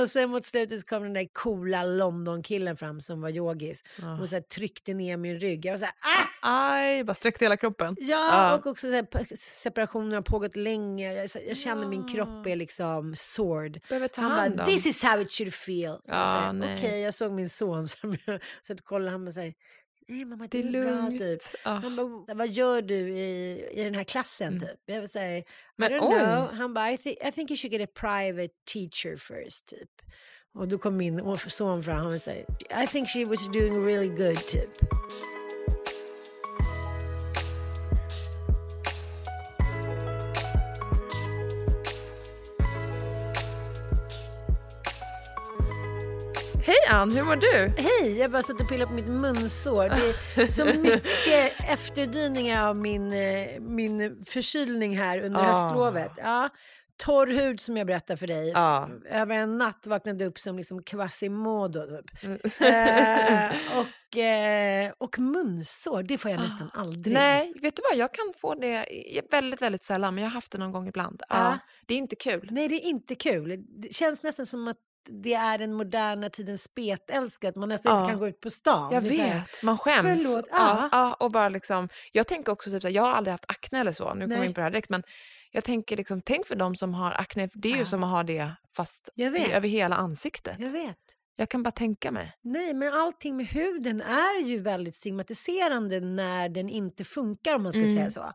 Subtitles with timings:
[0.00, 4.20] och sen mot slutet så kom den där coola London-killen fram som var yogis Ja.
[4.20, 5.64] och så här, tryckte ner min rygg.
[5.64, 6.26] Jag var så här, ah!
[6.42, 7.96] Aj, bara sträckte hela kroppen.
[8.00, 8.54] Ja, Ja.
[8.54, 11.12] och också så här, separationen har pågått länge.
[11.14, 12.14] Jag, så jag känner min Ja.
[12.14, 13.80] kropp är liksom sword.
[13.88, 14.70] Behöver ta Han hand bara, om.
[14.70, 15.98] this is how it should feel.
[16.08, 16.76] Nej.
[16.76, 17.98] Okej, jag såg min son så,
[18.62, 19.54] så kollade han och säger,
[20.10, 21.22] nej mamma Det det är är bra lugnt.
[21.22, 21.40] typ.
[21.64, 21.70] Ja.
[21.70, 24.60] Han bara, vad gör du i, i den här klassen Mm.
[24.60, 24.78] typ?
[24.86, 25.44] Jag vill säga, I
[25.76, 26.18] Men don't oj.
[26.18, 26.52] know.
[26.58, 29.88] Han bara, I, thi- I think you should get a private teacher first typ.
[30.54, 34.46] Och då kom min son fram och sa, I think she was doing really good
[34.46, 34.70] typ.
[46.70, 47.72] Hej Ann, hur mår du?
[47.82, 49.88] Hej, jag bara satt och pillade på mitt munsår.
[50.36, 55.42] Det är så mycket efterdyningar av min, eh, min förkylning här under Ah.
[55.42, 56.12] höstlovet.
[56.16, 56.48] Ja,
[56.96, 58.48] torr hud som jag berättade för dig.
[58.48, 58.88] Ja.
[59.10, 61.80] Över en natt vaknade upp som liksom Quasimodo.
[61.86, 62.24] Typ.
[62.24, 63.50] Mm.
[63.50, 67.16] eh, och, eh, och munsår, det får jag nästan aldrig.
[67.16, 67.20] Ah.
[67.20, 67.98] Nej, vet du vad?
[67.98, 68.86] Jag kan få det
[69.30, 71.22] väldigt, väldigt sällan, men jag har haft det någon gång ibland.
[71.28, 71.58] Ja.
[71.86, 72.48] Det är inte kul.
[72.50, 73.64] Nej, det är inte kul.
[73.68, 74.76] Det känns nästan som att
[75.08, 78.00] det är den moderna tidens spetälska, att man nästan Ja.
[78.00, 78.92] inte kan gå ut på stan.
[78.92, 80.22] Jag vet, man skäms.
[80.26, 81.14] Förlåt, Ja, ja.
[81.20, 83.92] och bara liksom, jag tänker också, typ, så här, jag har aldrig haft akne eller
[83.92, 85.02] så, nu kommer jag in på det här direkt, men
[85.50, 87.86] jag tänker liksom, tänk för de som har akne, det är ju Ja.
[87.86, 89.50] som att ha det fast vet.
[89.52, 90.56] över hela ansiktet.
[90.58, 90.96] Jag vet.
[91.36, 92.32] Jag kan bara tänka mig.
[92.42, 97.72] Nej, men allting med huden är ju väldigt stigmatiserande när den inte funkar om man
[97.72, 97.94] ska Mm.
[97.96, 98.32] säga så.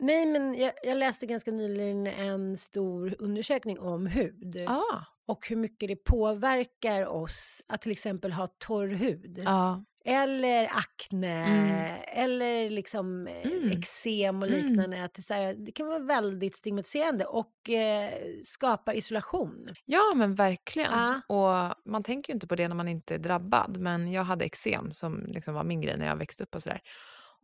[0.00, 5.04] Nej, men jag, jag läste ganska nyligen en stor undersökning om hud Ah.
[5.28, 9.38] Och hur mycket det påverkar oss att till exempel ha torr hud.
[9.44, 9.84] Ja.
[10.04, 12.00] Eller akne, Mm.
[12.06, 13.70] eller liksom eh, Mm.
[13.70, 14.66] eksem och Mm.
[14.66, 15.04] liknande.
[15.04, 18.10] Att det, här, det kan vara väldigt stigmatiserande och eh,
[18.42, 19.68] skapa isolation.
[19.84, 20.92] ja, men verkligen.
[20.92, 21.20] Ja.
[21.28, 24.44] Och man tänker ju inte på det när man inte är drabbad, men jag hade
[24.44, 26.80] eksem som liksom var min grej när jag växte upp och sådär.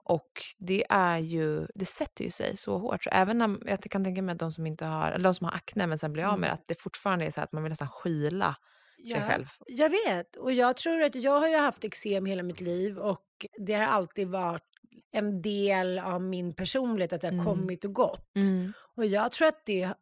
[0.06, 3.04] Och det är ju, det sätter ju sig så hårt.
[3.04, 5.44] Så även när, jag kan tänka mig att de som inte har, eller de som
[5.44, 6.54] har akne men sen blir av med det, Mm.
[6.54, 8.56] att det fortfarande är så att man vill nästan skyla
[9.12, 9.46] sig själv.
[9.66, 13.46] Jag vet, och jag tror att jag har ju haft eksem hela mitt liv och
[13.58, 14.62] det har alltid varit
[15.12, 17.44] en del av min personlighet att det har Mm.
[17.44, 18.30] kommit och gått.
[18.96, 19.94] Och jag tror att det är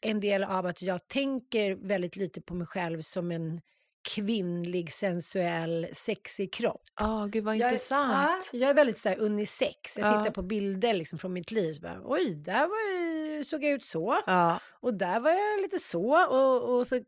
[0.00, 3.60] en del av att jag tänker väldigt lite på mig själv som en
[4.06, 6.82] kvinnlig, sensuell, sexig kropp.
[7.00, 8.50] Ja, gud vad Jag är- intressant.
[8.52, 9.98] Ja, jag är väldigt så här unisex.
[9.98, 10.18] Jag Ja.
[10.18, 11.72] tittar på bilder liksom från mitt liv.
[11.72, 12.68] Så bara, Oj, där
[13.36, 14.18] jag, såg jag ut så.
[14.26, 14.60] Ja.
[14.80, 16.26] Och där var jag lite så.
[16.26, 17.00] Och, och så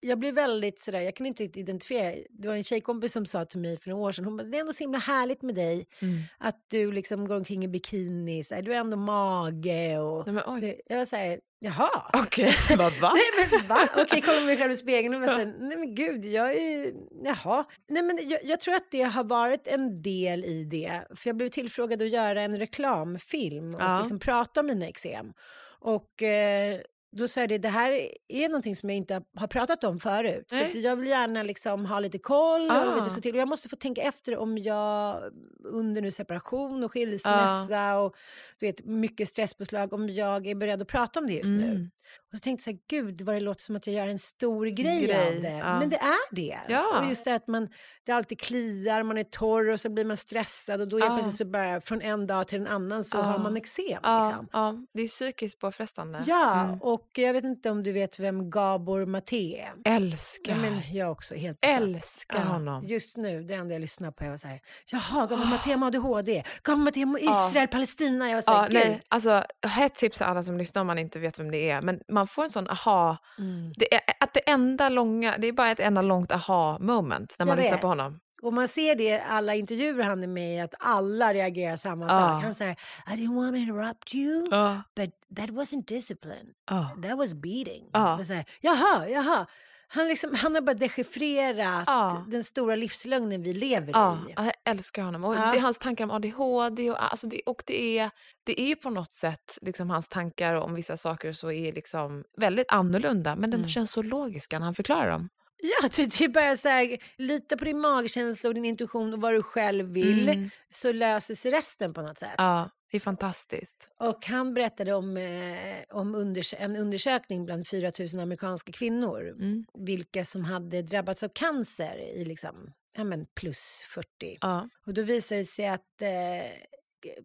[0.00, 2.16] jag blir väldigt sådär, jag kan inte riktigt identifiera.
[2.30, 4.56] Det var en tjejkompis som sa till mig för några år sedan, hon bara, det
[4.56, 5.86] är ändå så himla härligt med dig.
[6.02, 6.18] Mm.
[6.38, 10.26] Att du liksom går omkring i bikini, så här, du har ändå mage och...
[10.26, 10.80] Nej, men oj.
[10.86, 12.10] Jag var såhär, jaha.
[12.12, 13.12] Okej, vad va?
[13.14, 13.88] Nej men va?
[13.96, 16.94] Okej, kolla mig själv i spegeln och bara såhär, nej men gud, jag är ju,
[17.24, 17.64] jaha.
[17.88, 21.02] Nej men jag, jag tror att det har varit en del i det.
[21.14, 23.98] För jag blev tillfrågad att göra en reklamfilm och Ja.
[23.98, 25.32] liksom prata om mina eksem.
[25.80, 26.80] Och eh,
[27.16, 30.44] då sa jag det, det här är någonting som jag inte har- pratat om förut.
[30.50, 30.68] Så Nej.
[30.68, 33.04] att jag vill gärna liksom ha lite koll och Ah.
[33.04, 33.34] du, så till.
[33.34, 35.22] Och jag måste få tänka efter om jag
[35.64, 38.14] under nu separation och skilsmässa och
[38.58, 41.64] du vet, mycket stresspåslag, om jag är beredd att prata om det just nu.
[41.70, 41.90] Mm.
[42.32, 44.18] Och så tänkte jag så här, gud vad det låter som att jag gör en
[44.18, 45.50] stor grej, Grej, av det.
[45.58, 45.78] ja.
[45.78, 46.58] Men det är det.
[46.68, 47.00] Ja.
[47.02, 47.68] Och just det att man,
[48.06, 51.08] det alltid kliar, man är torr och så blir man stressad och då är Ja.
[51.14, 53.22] plötsligt så bara från en dag till en annan så Ja.
[53.22, 53.84] har man eksem.
[53.86, 54.48] Liksom.
[54.52, 56.24] ja, det är psykiskt påfrestande.
[56.26, 56.82] Ja, Mm.
[56.82, 59.72] och jag vet inte om du vet vem Gabor Maté är.
[59.96, 60.54] Älskar.
[60.56, 61.80] Men jag också, helt besatt.
[61.80, 62.84] Älskar honom.
[62.86, 65.86] Just nu, det enda jag lyssnar på, jag var så här, jaha, Gabor Maté med
[65.86, 67.22] ADHD, Gabor Maté med.
[67.22, 68.28] Israel, Palestina.
[68.28, 69.44] Jag var så här, Ja, nej, alltså,
[69.80, 71.82] ett tips till alla som lyssnar om man inte vet vem det är.
[71.82, 73.16] Men man får en sån aha.
[73.38, 73.72] Mm.
[73.76, 77.46] Det är, att det enda långa, det är bara ett enda långt aha moment när
[77.46, 78.20] man lyssnar på honom.
[78.42, 82.08] Och man ser det i alla intervjuer han är med i, att alla reagerar samma
[82.08, 82.42] sak.
[82.42, 82.76] Han säger,
[83.06, 84.82] I didn't want to interrupt you, Ja.
[84.96, 86.46] but that wasn't discipline.
[86.70, 86.90] Ja.
[87.08, 87.84] That was beating.
[88.18, 89.46] Och så här, jaha, jaha.
[89.88, 92.24] Han, liksom, han har bara dechiffrerat Ja.
[92.28, 94.32] den stora livslögnen vi lever Ja, i.
[94.36, 95.24] jag älskar honom.
[95.24, 95.38] Och Ja.
[95.52, 98.10] det är hans tankar om ADHD och, alltså det, och det, är,
[98.44, 102.24] det är ju på något sätt liksom hans tankar om vissa saker så är liksom
[102.36, 103.68] väldigt annorlunda men de Mm.
[103.68, 105.28] känns så logiska när han förklarar dem.
[105.64, 109.32] Ja, det är bara så här, lita på din magkänsla och din intuition och vad
[109.34, 110.50] du själv vill, Mm.
[110.68, 112.34] så löser sig resten på något sätt.
[112.38, 113.88] Ja, det är fantastiskt.
[113.98, 119.64] Och han berättade om, eh, om unders- en undersökning bland 4 000 amerikanska kvinnor, Mm.
[119.78, 124.38] vilka som hade drabbats av cancer i liksom, ja men plus 40.
[124.40, 124.68] Ja.
[124.86, 126.08] Och då visade det sig att eh,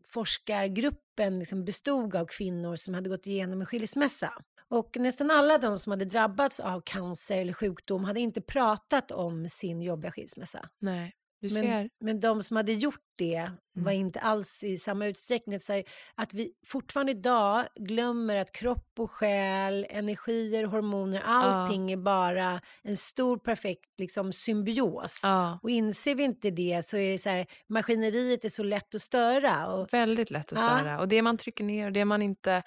[0.03, 4.33] forskargruppen liksom bestod av kvinnor som hade gått igenom en skilsmässa.
[4.69, 9.49] Och nästan alla de som hade drabbats av cancer eller sjukdom hade inte pratat om
[9.49, 10.69] sin jobbiga skilsmässa.
[10.79, 11.89] Nej, du Men, ser.
[11.99, 14.05] men de som hade gjort det var Mm.
[14.05, 15.59] inte alls i samma utsträckning.
[15.59, 15.83] Så här,
[16.15, 22.97] att vi fortfarande idag glömmer att kropp och själ, energier, hormoner, allting är bara en
[22.97, 25.19] stor perfekt liksom, symbios.
[25.23, 28.95] Ja, Och inser vi inte det så är det så här, maskineriet är så lätt
[28.95, 29.67] att störa.
[29.67, 30.77] Och, väldigt lätt att Ja.
[30.79, 30.99] störa.
[30.99, 32.63] Och det man trycker ner och det man inte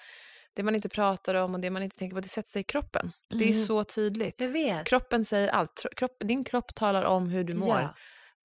[0.53, 2.63] det man inte pratar om och det man inte tänker på, det sätter sig i
[2.63, 3.11] kroppen.
[3.29, 3.65] Det är Mm.
[3.65, 4.41] så tydligt.
[4.85, 5.85] Kroppen säger allt.
[5.95, 7.95] Kropp, din kropp talar om hur du mår Ja.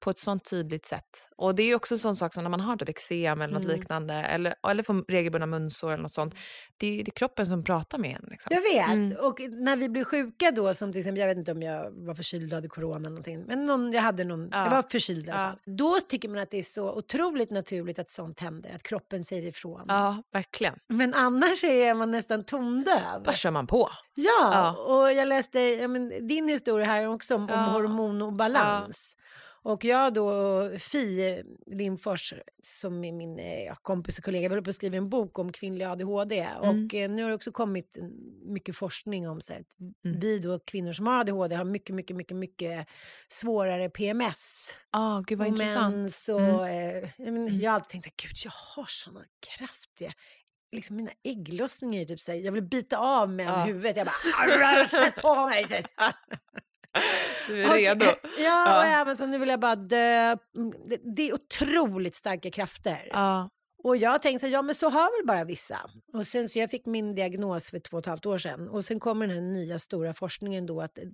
[0.06, 1.04] På ett sånt tydligt sätt.
[1.36, 3.64] Och det är också en sån sak som när man har typ eksem eller något
[3.64, 3.76] Mm.
[3.76, 6.34] liknande eller, eller får regelbundna munsår eller något sånt.
[6.76, 8.28] Det är, det är kroppen som pratar med en.
[8.30, 8.54] Liksom.
[8.54, 8.88] Jag vet.
[8.88, 9.16] Mm.
[9.20, 12.14] Och när vi blir sjuka då, som till exempel, jag vet inte om jag var
[12.14, 14.64] förkyld och hade corona eller någonting, men någon, jag hade någon, Ja.
[14.64, 15.48] jag var förkyld i alla Ja.
[15.48, 15.76] fall.
[15.76, 19.48] Då tycker man att det är så otroligt naturligt att sånt händer, att kroppen säger
[19.48, 19.84] ifrån.
[19.88, 20.74] Ja, verkligen.
[20.88, 23.22] Men annars är man nästan tondöv.
[23.24, 23.90] Bara kör man på.
[24.14, 24.76] Ja, Ja.
[24.84, 28.88] och jag läste ja, men, din historia här också om, om Ja.
[29.72, 34.62] Och jag då, Fi Lindfors, som är min eh, ja, kompis och kollega, vi håller
[34.64, 36.38] på att skriva en bok om kvinnlig ADHD.
[36.40, 36.86] Mm.
[36.86, 37.96] Och eh, nu har det också kommit
[38.44, 39.60] mycket forskning om så att
[40.04, 40.20] Mm.
[40.20, 42.86] vi då kvinnor som har ADHD har mycket, mycket, mycket, mycket
[43.28, 44.74] svårare PMS.
[44.90, 45.96] Ah, gud vad och intressant.
[45.96, 47.04] mens och, Mm.
[47.04, 49.24] eh, jag, men, jag har alltid tänkt att gud, jag har såna
[49.58, 50.12] kraftiga
[50.72, 53.64] Liksom mina ägglossningar är typ såhär, jag vill bita av med Ja.
[53.64, 53.96] huvudet.
[53.96, 55.64] Jag bara, sätt på mig!
[55.68, 55.86] Typ.
[57.48, 58.04] Du är redo.
[58.04, 58.78] Ja, Ja.
[58.78, 60.36] och även så nu vill jag bara dö.
[60.56, 63.08] Mm, Det, det är otroligt starka krafter.
[63.10, 63.48] Ja.
[63.84, 65.90] Och jag tänkte så här, ja men så har väl bara vissa.
[66.12, 68.68] Och sen så jag fick min diagnos för två och ett halvt år sedan.
[68.68, 71.04] Och sen kommer den här nya stora forskningen då att eh,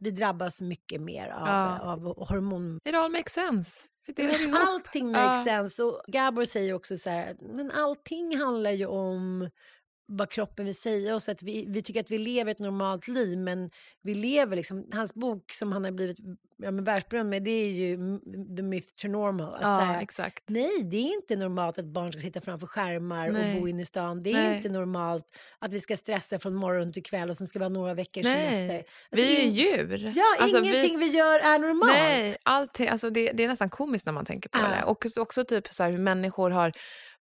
[0.00, 1.78] vi drabbas mycket mer av, Ja.
[1.80, 2.78] av hormon...
[2.84, 3.80] It all makes sense.
[4.16, 4.58] Ihop.
[4.68, 5.44] Allting makes Ja.
[5.44, 5.82] sense.
[5.82, 9.50] Och Gabor säger också så här, men allting handlar ju om
[10.16, 11.28] vad kroppen vill säga oss.
[11.28, 13.70] Att vi, vi tycker att vi lever ett normalt liv, men
[14.02, 14.84] vi lever liksom...
[14.92, 16.16] Hans bok som han har blivit
[16.56, 17.96] ja, världsberömd med, det är ju
[18.56, 19.54] The Myth to Normal.
[19.54, 20.44] Att Ja, säga, exakt.
[20.46, 23.54] Nej, det är inte normalt att barn ska sitta framför skärmar Nej.
[23.54, 24.22] och bo inne i stan.
[24.22, 24.56] Det är Nej.
[24.56, 25.24] inte normalt
[25.58, 28.24] att vi ska stressa från morgon till kväll och sen ska vi ha några veckors
[28.24, 28.66] semester.
[28.66, 30.12] Nej, Alltså, vi är djur.
[30.16, 31.06] Ja, Alltså, vi- ingenting vi...
[31.06, 31.92] gör är normalt.
[31.92, 34.68] Nej, allting, alltså det, det är nästan komiskt när man tänker på Ja.
[34.68, 34.82] det.
[34.84, 36.72] Och också- också typ så här hur människor har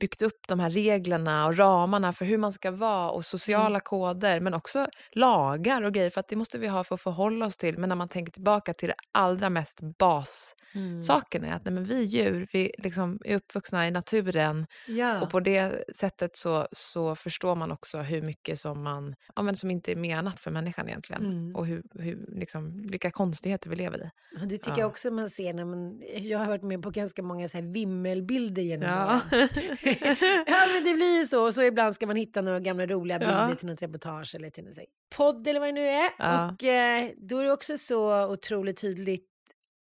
[0.01, 3.81] byggt upp de här reglerna och ramarna för hur man ska vara och sociala Mm.
[3.81, 7.47] koder men också lagar och grejer för att det måste vi ha för att förhålla
[7.47, 7.79] oss till.
[7.79, 11.53] Men när man tänker tillbaka till det allra mest bassaken Mm.
[11.53, 15.21] är att nej, men vi djur, vi liksom är uppvuxna i naturen Ja.
[15.23, 19.57] och på det sättet så, så förstår man också hur mycket som, man, ja, men
[19.57, 21.57] som inte är menat för människan egentligen Mm.
[21.57, 24.11] och hur, hur, liksom, vilka konstigheter vi lever i.
[24.43, 24.79] Och det tycker Ja.
[24.79, 26.03] jag också man ser när man...
[26.19, 29.21] Jag har varit med på ganska många så här vimmelbilder genom Ja.
[29.33, 29.49] åren.
[30.47, 31.45] ja, men det blir ju så.
[31.47, 33.55] Och så ibland ska man hitta några gamla roliga bilder Ja.
[33.55, 34.75] till något reportage eller till någon
[35.17, 36.11] podd eller vad det nu är.
[36.19, 36.51] Ja.
[36.53, 39.27] Och eh, då är det också så otroligt tydligt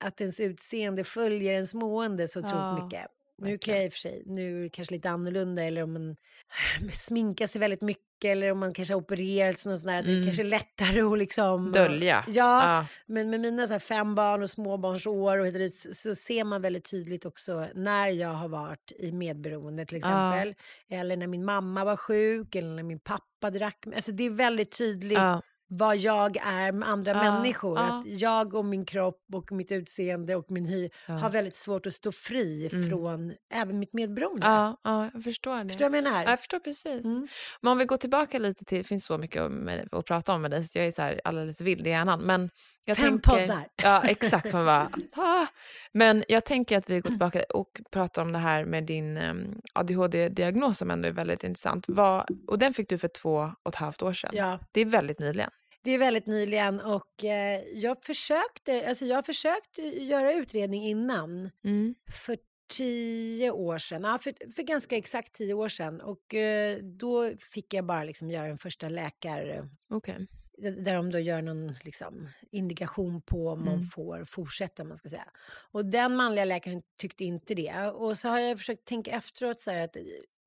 [0.05, 3.07] att ens utseende följer ens mående så otroligt Ja, mycket.
[3.39, 5.93] Nu kan jag i och för sig, nu är det kanske lite annorlunda eller om
[5.93, 6.17] man
[6.93, 10.13] sminkar sig väldigt mycket eller om man kanske har opererats något sånt där, det är
[10.13, 10.25] Mm.
[10.25, 11.73] kanske lättare att liksom...
[11.73, 12.25] Dölja.
[12.29, 12.33] Ja,
[12.65, 12.87] Ja.
[13.07, 17.27] men med mina så fem barn och småbarnsår och det, så, ser man väldigt tydligt
[17.27, 20.55] också när jag har varit i medberoende till exempel.
[20.91, 23.85] Eller när min mamma var sjuk eller när min pappa drack.
[23.97, 25.43] Alltså det är väldigt tydligt Ja.
[25.75, 27.79] Vad jag är med andra Ja, människor.
[27.79, 27.85] ja.
[27.85, 31.15] Att jag och min kropp och mitt utseende och min hy Ja.
[31.15, 32.89] har väldigt svårt att stå fri Mm.
[32.91, 34.47] från även mitt medberoende.
[34.47, 35.69] Ja, ja, jag förstår det.
[35.69, 36.23] Förstår du vad jag menar?
[36.23, 37.05] Ja, jag förstår precis.
[37.05, 37.29] Mm.
[37.61, 40.43] Men om vi går tillbaka lite till, det finns så mycket med, att prata om
[40.43, 42.21] med dig, så jag är så här alldeles vild i hjärnan.
[42.21, 42.51] Men
[42.85, 43.69] jag Fem tänker, poddar.
[43.83, 44.53] Ja, exakt.
[44.53, 45.47] Man bara, ah.
[45.93, 49.61] Men jag tänker att vi går tillbaka och pratar om det här med din um,
[49.75, 51.85] ADHD-diagnos som ändå är väldigt intressant.
[51.89, 54.31] Vad, och den fick du för två och ett halvt år sedan.
[54.35, 54.59] Ja.
[54.73, 55.51] Det är väldigt nyligen.
[55.85, 61.51] Det är väldigt nyligen och eh, jag försökte, alltså jag har försökt göra utredning innan.
[61.65, 61.95] Mm.
[62.25, 62.39] för
[62.77, 66.01] tio år sedan, ja, för, för ganska exakt tio år sedan.
[66.01, 70.27] Och eh, då fick jag bara liksom göra en första läkare, Okej.
[70.59, 73.87] där de då gör någon liksom, indikation på om man Mm.
[73.89, 75.29] får fortsätta, man ska säga.
[75.73, 77.87] Och den manliga läkaren tyckte inte det.
[77.87, 79.97] Och så har jag försökt tänka efteråt så här att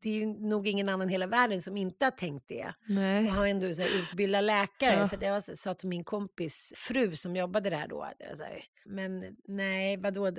[0.06, 2.74] det är nog ingen annan i hela världen som inte har tänkt det.
[2.86, 3.28] Nej.
[3.28, 4.96] Han är ändå så här utbildad läkare.
[4.96, 5.06] Ja.
[5.06, 8.08] Så jag sa till min kompis fru som jobbade där då.
[8.20, 10.32] jag här, men nej, vadå?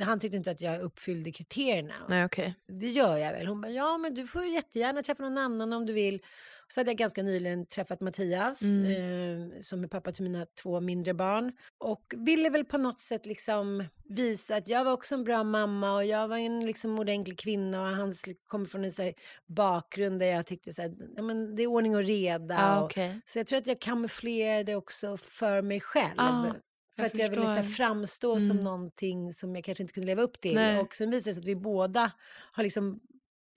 [0.00, 1.94] Han tyckte inte att jag uppfyllde kriterierna.
[2.08, 2.54] Nej, okej.
[2.68, 3.46] Det gör jag väl.
[3.46, 6.20] Hon bara, ja men du får jättegärna träffa någon annan om du vill.
[6.68, 9.50] Så hade jag ganska nyligen träffat Mattias Mm.
[9.52, 11.52] eh, som är pappa till mina två mindre barn.
[11.78, 15.94] Och ville väl på något sätt liksom visa att jag var också en bra mamma
[15.94, 18.12] och jag var en liksom ordentlig kvinna och han
[18.46, 19.12] kommer från en så
[19.46, 22.54] bakgrund där jag tyckte så här, ja, men det är ordning och reda.
[22.54, 23.20] Ja, och, okej.
[23.26, 26.14] så jag tror att jag kamouflerade också för mig själv.
[26.16, 26.54] Ja,
[26.96, 27.76] för jag att jag ville så här, förstår.
[27.84, 28.64] framstå som Mm.
[28.64, 30.54] någonting som jag kanske inte kunde leva upp till.
[30.54, 30.80] Nej.
[30.80, 32.12] Och sen visade det sig att vi båda
[32.52, 33.00] har liksom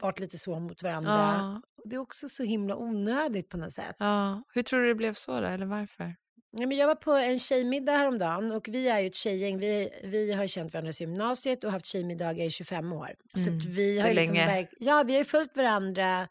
[0.01, 1.11] varit lite så mot varandra.
[1.11, 3.95] Ja, det är också så himla onödigt på något sätt.
[3.99, 4.43] ja.
[4.53, 6.15] Hur tror du det blev så då, eller varför?
[6.51, 9.59] Ja, men jag var på en tjejmiddag häromdagen och vi är ju ett tjejgäng.
[9.59, 13.09] Vi, vi har känt varandra sedan gymnasiet och haft tjejmiddagar i 25 år.
[13.35, 14.67] Så Mm, att vi har liksom länge.
[14.79, 16.27] ja, vi har ju följt varandra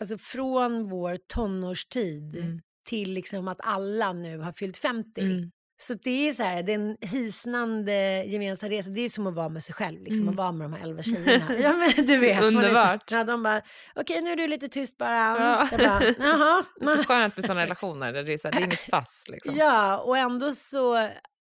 [0.00, 2.60] alltså från vår tonårstid Mm.
[2.88, 5.20] till liksom att alla nu har fyllt 50.
[5.20, 5.50] Mm.
[5.82, 8.90] Så det är så här, det är en hisnande gemensam resa.
[8.90, 10.28] Det är som att vara med sig själv, liksom, Mm.
[10.28, 11.56] att vara med de här elva tjejerna.
[11.58, 12.36] ja, men du vet.
[12.36, 13.10] är så- Underbart.
[13.10, 13.62] Ja, de bara,
[13.94, 15.10] okej nu är du lite tyst bara.
[15.38, 15.68] Ja.
[15.70, 16.64] Jag bara, jaha.
[16.96, 19.24] Så skönt med sådana relationer där det är, så här, det är inget fass.
[19.28, 19.54] Liksom.
[19.56, 20.94] Ja, och ändå så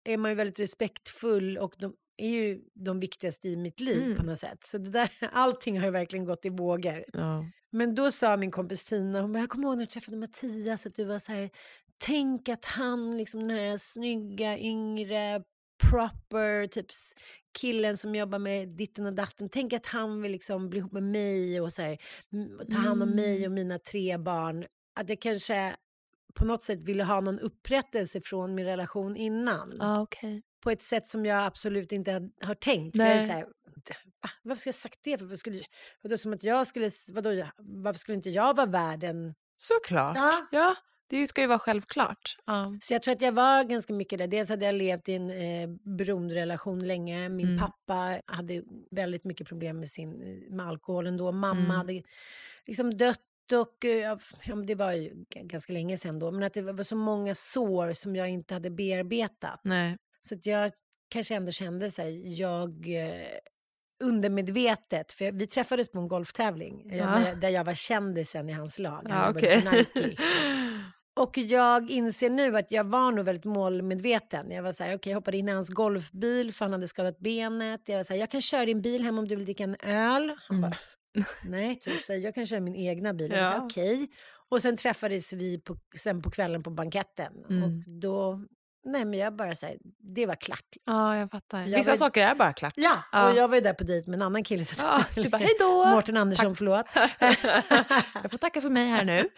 [0.10, 4.18] är man ju väldigt respektfull och de är ju de viktigaste i mitt liv Mm.
[4.18, 4.64] på något sätt.
[4.66, 7.04] Så det där, allting har ju verkligen gått i vågor.
[7.14, 7.46] Ja.
[7.72, 10.86] Men då sa min kompis Tina, hon bara, jag kommer ihåg när du träffade Mattias,
[10.86, 11.50] att du var så här,
[12.00, 15.44] tänk att han, liksom den här snygga, yngre,
[15.90, 16.86] proper, typ
[17.60, 21.04] killen som jobbar med ditten och datten, tänk att han vill liksom bli ihop med
[21.04, 21.98] mig och så här,
[22.72, 24.66] ta hand om mig och mina tre barn.
[25.00, 25.76] Att jag kanske
[26.34, 29.68] på något sätt ville ha någon upprättelse från min relation innan.
[29.80, 30.42] Ja, okej.
[30.64, 32.98] På ett sätt som jag absolut inte har tänkt.
[32.98, 33.28] För jag är Nej.
[33.28, 33.44] så här,
[34.22, 34.30] "Va?
[34.44, 35.18] varför skulle jag sagt det?
[35.18, 35.64] För vad skulle,
[36.02, 39.34] vadå, som att jag skulle, vadå, varför skulle inte jag vara värd en...
[39.58, 40.16] Såklart.
[40.18, 40.48] Ja.
[40.52, 40.76] Ja.
[41.10, 42.36] Det ska ju vara självklart.
[42.46, 42.78] Ja.
[42.82, 44.28] Så jag tror att jag var ganska mycket där.
[44.28, 47.30] Dels hade jag levt i en eh, beroenderelation länge.
[47.30, 47.60] Min Mm.
[47.60, 51.32] pappa hade väldigt mycket problem med, sin, med alkoholen då.
[51.32, 51.70] Mamma Mm.
[51.70, 52.02] hade
[52.66, 53.20] liksom dött
[53.54, 53.92] och eh,
[54.46, 56.32] ja, det var ju ganska länge sedan då.
[56.32, 59.60] Men att det var så många sår som jag inte hade bearbetat.
[59.64, 59.98] Nej.
[60.22, 60.72] Så att jag
[61.10, 62.70] kanske ändå kände så här, jag
[63.04, 63.12] eh,
[64.04, 67.24] undermedvetet, för vi träffades på en golftävling Ja.
[67.42, 69.06] där jag var kändisen i hans lag.
[69.10, 69.62] Han Ja, okej.
[69.62, 70.22] för Nike.
[71.20, 74.52] Och jag inser nu att jag var nog väldigt målmedveten.
[74.52, 77.20] Jag var så här, okej, jag hoppade in i hans golfbil för han hade skadat
[77.20, 77.82] benet.
[77.86, 79.76] Jag var så här, jag kan köra din bil hem om du vill dricka en
[79.84, 80.36] öl.
[80.48, 80.70] Han Mm.
[80.70, 80.78] bara,
[81.44, 83.32] nej, typ, så här, jag kan köra min egna bil.
[83.32, 83.62] Ja.
[83.66, 84.08] okej.
[84.50, 87.34] Och sen träffades vi på, sen på kvällen på banketten.
[87.50, 87.64] Mm.
[87.64, 87.70] Och
[88.02, 88.42] då,
[88.84, 89.78] nej men jag bara här,
[90.16, 90.66] det var klart.
[90.86, 91.60] Ja, jag fattar.
[91.68, 92.74] Jag Vissa var- saker är bara klart.
[92.78, 93.30] Ja, Ja.
[93.32, 94.66] och jag var ju där på dejt med en annan kille.
[94.66, 95.86] Så Ja, du bara, hej då!
[95.86, 96.86] Mårten Andersson, förlåt.
[98.22, 99.30] jag får tacka för mig här nu.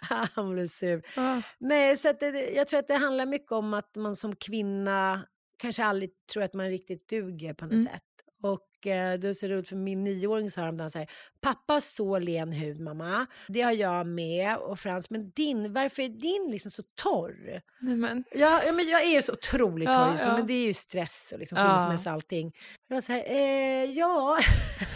[0.34, 1.02] Han blev sur.
[1.16, 1.42] Ja.
[1.58, 5.26] Nej, så det, jag tror att det handlar mycket om att man som kvinna
[5.58, 7.84] kanske aldrig tror att man riktigt duger på något Mm.
[7.86, 8.02] sätt.
[8.42, 11.10] Och eh, det ser ut för min nioåring sa häromdagen så här,
[11.40, 16.08] pappa så len hud mamma, det har jag med och Frans, men din, varför är
[16.08, 17.60] din liksom så torr?
[17.80, 18.24] Nej, men.
[18.34, 20.36] Ja, ja, men jag är ju så otroligt torr Ja, just nu, ja.
[20.36, 21.64] men det är ju stress och liksom Ja.
[21.78, 22.52] skilsmässa och allting.
[22.88, 24.38] Jag var så här, eh, ja,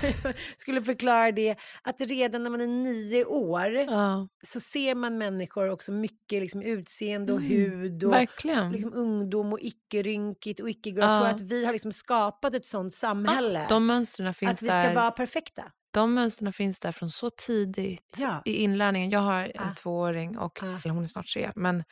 [0.57, 5.71] skulle förklara det, att redan när man är nio år Ja, så ser man människor
[5.71, 8.73] också mycket liksom utseende och Mm, hud och verkligen.
[8.73, 11.27] liksom ungdom och icke-rynkigt och icke-grått Ja.
[11.27, 13.67] Att vi har liksom skapat ett sånt samhälle.
[13.75, 14.95] De mönstren finns att vi ska där.
[14.95, 15.63] vara perfekta.
[15.93, 18.43] De mönstren finns där från så tidigt Ja.
[18.45, 19.11] i inlärningen.
[19.11, 19.75] Jag har en Ah.
[19.75, 20.89] tvååring och Ah.
[20.89, 21.51] hon är snart tre.
[21.55, 21.85] Men,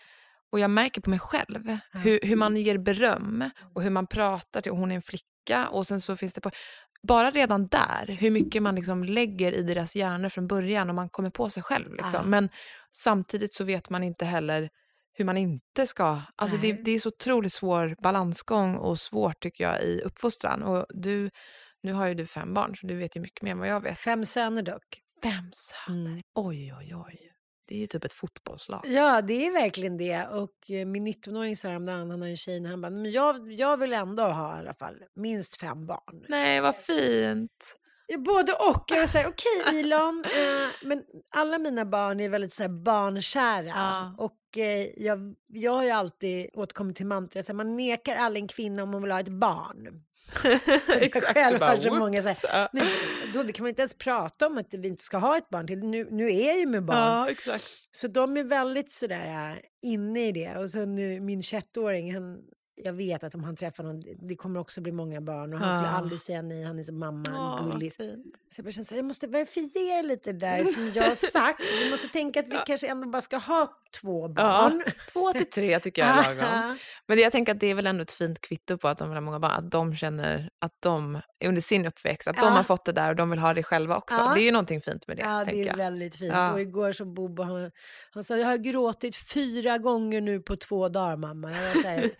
[0.52, 1.98] och jag märker på mig själv Ah.
[1.98, 5.68] hur, hur man ger beröm och hur man pratar till, och hon är en flicka
[5.68, 6.50] och sen så finns det på,
[7.08, 11.08] bara redan där, hur mycket man liksom lägger i deras hjärnor från början och man
[11.08, 11.90] kommer på sig själv.
[11.92, 12.14] Liksom.
[12.16, 12.22] Ah.
[12.22, 12.48] Men
[12.90, 14.70] samtidigt så vet man inte heller
[15.14, 16.20] hur man inte ska...
[16.36, 20.62] Alltså det, det är så otroligt svår balansgång och svårt tycker jag i uppfostran.
[20.62, 21.30] Och du,
[21.82, 23.80] nu har ju du fem barn så du vet ju mycket mer än vad jag
[23.80, 23.98] vet.
[23.98, 25.02] Fem söner dock.
[25.22, 26.10] Fem söner.
[26.10, 26.22] Mm.
[26.34, 27.32] Oj, oj, oj.
[27.68, 28.80] Det är ju typ ett fotbollslag.
[28.84, 30.26] Ja, det är verkligen det.
[30.26, 33.76] Och eh, min 19-åring sa häromdagen, han har en tjej, han bara, men jag, jag
[33.76, 36.24] vill ändå ha i alla fall minst fem barn.
[36.28, 37.76] Nej, vad fint.
[38.18, 38.84] Både och.
[38.88, 42.70] Jag var så här, okej Elon, eh, men alla mina barn är väldigt så här
[42.70, 43.66] barnkära.
[43.66, 44.14] Ja.
[44.18, 48.82] Och eh, jag, jag har ju alltid återkommit till mantrat, man nekar aldrig en kvinna
[48.82, 50.02] om hon vill ha ett barn.
[50.88, 51.32] Exakt.
[51.32, 52.46] själv du bara, så många så.
[52.72, 52.94] Nej,
[53.34, 55.78] då kan man inte ens prata om att vi inte ska ha ett barn till.
[55.78, 56.96] Nu, nu är jag ju med barn.
[56.98, 57.64] Ja, exakt.
[57.92, 60.56] Så de är väldigt sådär äh, inne i det.
[60.56, 62.38] Och så nu min 21-åring, han
[62.84, 65.74] jag vet att om han träffar någon, det- kommer också bli många barn och han
[65.74, 65.96] skulle Ja.
[65.96, 67.96] aldrig säga nej, han är som mamma, vad gullis.
[67.96, 68.26] fint.
[68.50, 71.60] Så jag känner så här, jag måste verifiera lite där som jag har sagt.
[71.84, 74.82] Vi måste tänka att vi kanske ändå bara ska ha två barn.
[75.12, 76.78] Två till tre tycker jag är lagom.
[77.06, 79.08] Men det, jag tänker att det är väl ändå ett fint kvitto på att de
[79.08, 79.50] vill ha många barn.
[79.52, 82.42] Att de känner att de under sin uppväxt, att Ja.
[82.44, 84.16] de har fått det där och de vill ha det själva också.
[84.20, 84.32] Ja.
[84.34, 85.76] Det är ju någonting fint med det, Ja, det är jag.
[85.76, 86.32] väldigt fint.
[86.32, 86.52] Ja.
[86.52, 87.70] Och igår så Bobo, han,
[88.10, 91.52] han sa, jag har gråtit fyra gånger nu på två dagar mamma.
[91.52, 92.10] Jag var så här,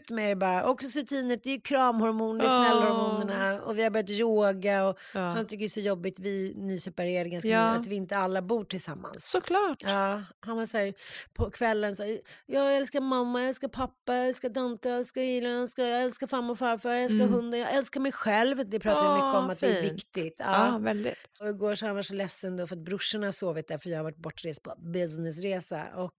[0.00, 0.70] ut med det bara.
[0.70, 3.62] Oxytocinet, det är kramhormon, det är snällhormonerna.
[3.62, 5.20] Och vi har börjat yoga och Ja.
[5.20, 7.72] han tycker det är så jobbigt, vi nyseparerade ganska Ja.
[7.72, 9.30] nu, att vi inte alla bor tillsammans.
[9.30, 9.82] Såklart.
[9.82, 10.94] Ja, han var så här,
[11.34, 15.20] på kvällen så här, jag älskar mamma, jag älskar pappa, jag älskar Dante, jag älskar
[15.20, 17.32] Ila, jag älskar, jag älskar farmor och farfar, jag älskar Mm.
[17.32, 18.68] hunden, jag älskar mig själv.
[18.68, 19.92] Det pratar vi mycket om att det är fint.
[19.94, 20.34] viktigt.
[20.38, 21.14] Ja, väldigt.
[21.40, 23.90] Och igår så han var så ledsen då för att brorsorna har sovit där för
[23.90, 25.84] jag har varit bortrest på businessresa.
[25.96, 26.10] Och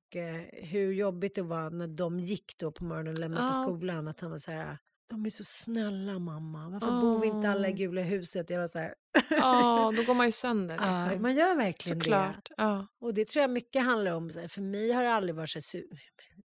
[0.51, 3.63] hur jobbigt det var när de gick då på morgonen och lämnade på Ja.
[3.63, 4.07] skolan.
[4.07, 4.77] Att han var så här,
[5.09, 8.49] de är så snälla mamma, varför bor vi inte alla i gula huset?
[8.49, 8.93] Jag var så här,
[9.29, 10.75] Ja, då går man ju sönder.
[10.81, 11.21] ja, Liksom.
[11.21, 12.03] man gör verkligen det.
[12.05, 12.51] Såklart.
[12.57, 12.87] Ja.
[13.01, 15.97] Och det tror jag mycket handlar om, för mig har det aldrig varit så su-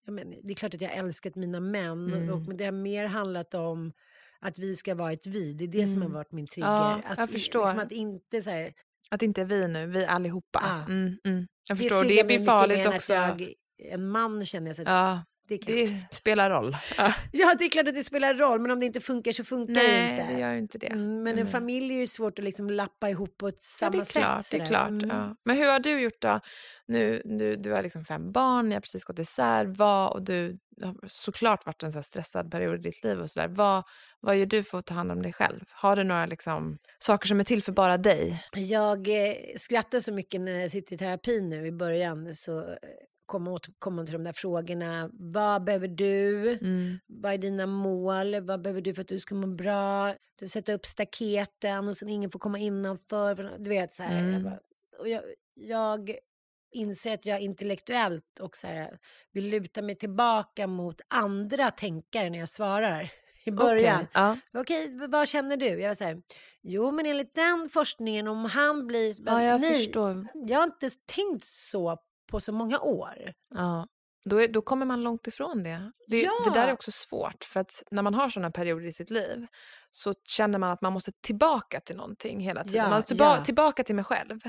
[0.05, 2.29] jag menar, Det är klart att jag älskat mina män, Mm.
[2.29, 3.93] och, men det har mer handlat om
[4.39, 5.53] att vi ska vara ett vi.
[5.53, 6.13] Det är det som har Mm.
[6.13, 6.67] varit min trigger.
[6.70, 7.62] Ja, att, jag i- förstår.
[7.65, 8.74] Liksom att inte så här,
[9.13, 10.63] Att det inte är vi nu, vi allihopa.
[10.88, 10.93] Ja.
[10.93, 11.48] Mm, mm.
[11.67, 13.13] Jag förstår, det mig blir farligt också.
[13.13, 15.24] Att jag, en man känner jag att Ja,
[15.62, 16.77] det det spelar roll.
[16.98, 17.13] Ja.
[17.31, 19.74] Ja, det är klart att det spelar roll, men om det inte funkar så funkar
[19.74, 20.33] det Nej, inte.
[20.33, 20.88] det gör inte det.
[20.88, 23.91] Mm, men en familj är ju svårt att liksom lappa ihop på ett Ja, samma
[23.91, 24.12] det är sätt.
[24.13, 24.50] klart.
[24.51, 24.65] Det är sådär.
[24.65, 25.10] klart Mm.
[25.10, 25.36] ja.
[25.45, 26.39] Men hur har du gjort då?
[26.88, 29.65] Nu, du, du har liksom fem barn, ni har precis gått isär.
[29.65, 33.19] Vad, och du har såklart varit en så stressad period i ditt liv.
[33.22, 33.48] och så där.
[33.48, 33.83] Vad,
[34.19, 35.60] vad gör du för att ta hand om dig själv?
[35.69, 38.43] Har du några liksom, saker som är till för bara dig?
[38.55, 42.36] Jag eh, skrattar så mycket när jag sitter i terapi nu i början.
[42.36, 42.75] Så
[43.40, 45.10] man åt- till de där frågorna.
[45.13, 46.50] Vad behöver du?
[46.62, 47.00] Mm.
[47.08, 48.42] Vad är dina mål?
[48.42, 50.16] Vad behöver du för att du ska må bra?
[50.40, 53.36] Du sätter upp staketen och sen ingen får komma innanför.
[53.36, 54.20] för- Du vet så här.
[54.20, 54.34] Mm.
[54.34, 54.60] Jag, bara,
[55.00, 55.22] och jag,
[55.56, 56.16] jag
[56.72, 59.00] inser att jag intellektuellt och så här,
[59.32, 63.12] vill luta mig tillbaka mot andra tänkare när jag svarar.
[63.46, 63.96] I början.
[64.02, 64.38] Okej, Ja.
[64.54, 65.66] Okej, v- vad känner du?
[65.68, 66.22] Jag här,
[66.62, 69.16] jo men enligt den forskningen om han blir...
[69.25, 70.28] ja, jag Nej, förstår.
[70.34, 71.98] jag har inte tänkt så
[72.32, 73.34] på så många år.
[73.50, 73.88] Ja.
[74.25, 75.92] Då, är, då kommer man långt ifrån det.
[76.08, 76.74] Det, det där är Ja.
[76.74, 79.48] också svårt, för att när man har sådana perioder i sitt liv
[79.95, 82.77] så känner man att man måste tillbaka till någonting hela tiden.
[82.81, 83.43] Ja, man måste tillba- ja.
[83.43, 84.39] tillbaka till mig själv.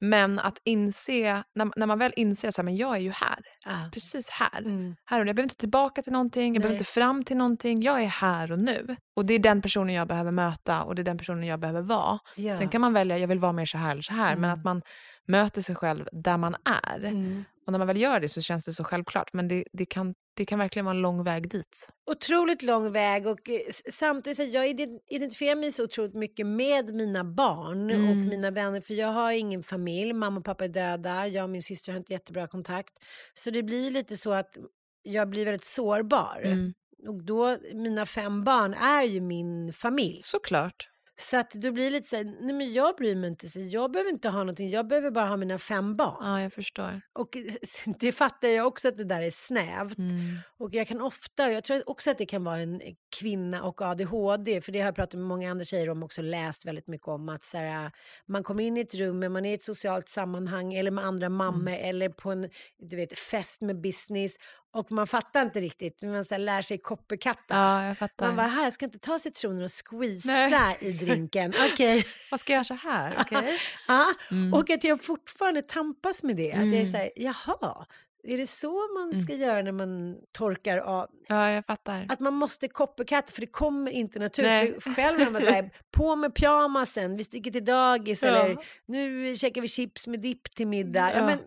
[0.00, 3.90] Men att inse, när, när man väl inser att men jag är ju här, Ah.
[3.92, 4.58] precis här.
[4.58, 4.96] Mm.
[5.04, 5.28] här och nu.
[5.28, 6.80] Jag behöver inte tillbaka till någonting, jag behöver Nej.
[6.80, 7.82] inte fram till någonting.
[7.82, 8.96] Jag är här och nu.
[9.16, 11.82] Och det är den personen jag behöver möta och det är den personen jag behöver
[11.82, 12.18] vara.
[12.36, 12.58] Ja.
[12.58, 14.36] Sen kan man välja, jag vill vara mer så här eller så här.
[14.36, 14.58] Men Mm.
[14.58, 14.82] att man
[15.26, 17.04] möter sig själv där man är.
[17.04, 17.44] Mm.
[17.66, 19.32] Och när man väl gör det så känns det så självklart.
[19.32, 21.88] Men det, det, kan, det kan verkligen vara en lång väg dit.
[22.10, 26.94] Otroligt lång väg och eh, samtidigt så jag ident- identifierar mig så otroligt mycket med
[26.94, 28.28] mina barn och Mm.
[28.28, 31.62] mina vänner för jag har ingen familj, mamma och pappa är döda, jag och min
[31.62, 32.92] syster har inte jättebra kontakt.
[33.34, 34.56] Så det blir lite så att
[35.02, 36.40] jag blir väldigt sårbar.
[36.44, 36.72] Mm.
[37.08, 40.20] Och då, mina fem barn är ju min familj.
[40.22, 40.88] Såklart.
[41.16, 43.92] Så att då blir lite så här, nej men jag bryr mig inte, så jag
[43.92, 46.16] behöver inte ha någonting, jag behöver bara ha mina fem barn.
[46.20, 47.00] Ja, jag förstår.
[47.12, 47.36] Och
[48.00, 49.98] det fattar jag också att det där är snävt.
[49.98, 50.36] Mm.
[50.58, 52.80] Och jag kan ofta, jag tror också att det kan vara en
[53.18, 56.66] kvinna och ADHD, för det har jag pratat med många andra tjejer om också läst
[56.66, 57.90] väldigt mycket om att så här,
[58.26, 61.28] man kommer in i ett rum, man är i ett socialt sammanhang eller med andra
[61.28, 64.36] mammor eller på en du vet, fest med business
[64.72, 67.54] och man fattar inte riktigt, men man så lär sig copycatta.
[67.54, 68.26] Ja, jag fattar.
[68.26, 70.76] Man bara, här, jag ska inte ta citroner och squeeza Nej.
[70.80, 71.52] i drinken.
[71.72, 72.04] Okej.
[72.30, 73.16] Vad ska jag göra så här?
[73.20, 73.58] Okej.
[73.88, 74.54] Ja, Mm.
[74.54, 76.52] och att jag fortfarande tampas med det.
[76.52, 76.86] Att jag är Mm.
[76.86, 77.86] så här, jaha,
[78.24, 81.08] är det så man ska göra när man torkar av?
[81.28, 82.06] Ja, jag fattar.
[82.08, 84.84] Att man måste copycat för det kommer inte naturligt.
[84.96, 88.28] Själv när man säger på med pyjamasen, vi sticker till dagis Ja.
[88.28, 88.56] eller
[88.86, 91.10] nu käkar vi chips med dipp till middag.
[91.12, 91.16] Ja.
[91.18, 91.26] Ja.
[91.26, 91.38] men,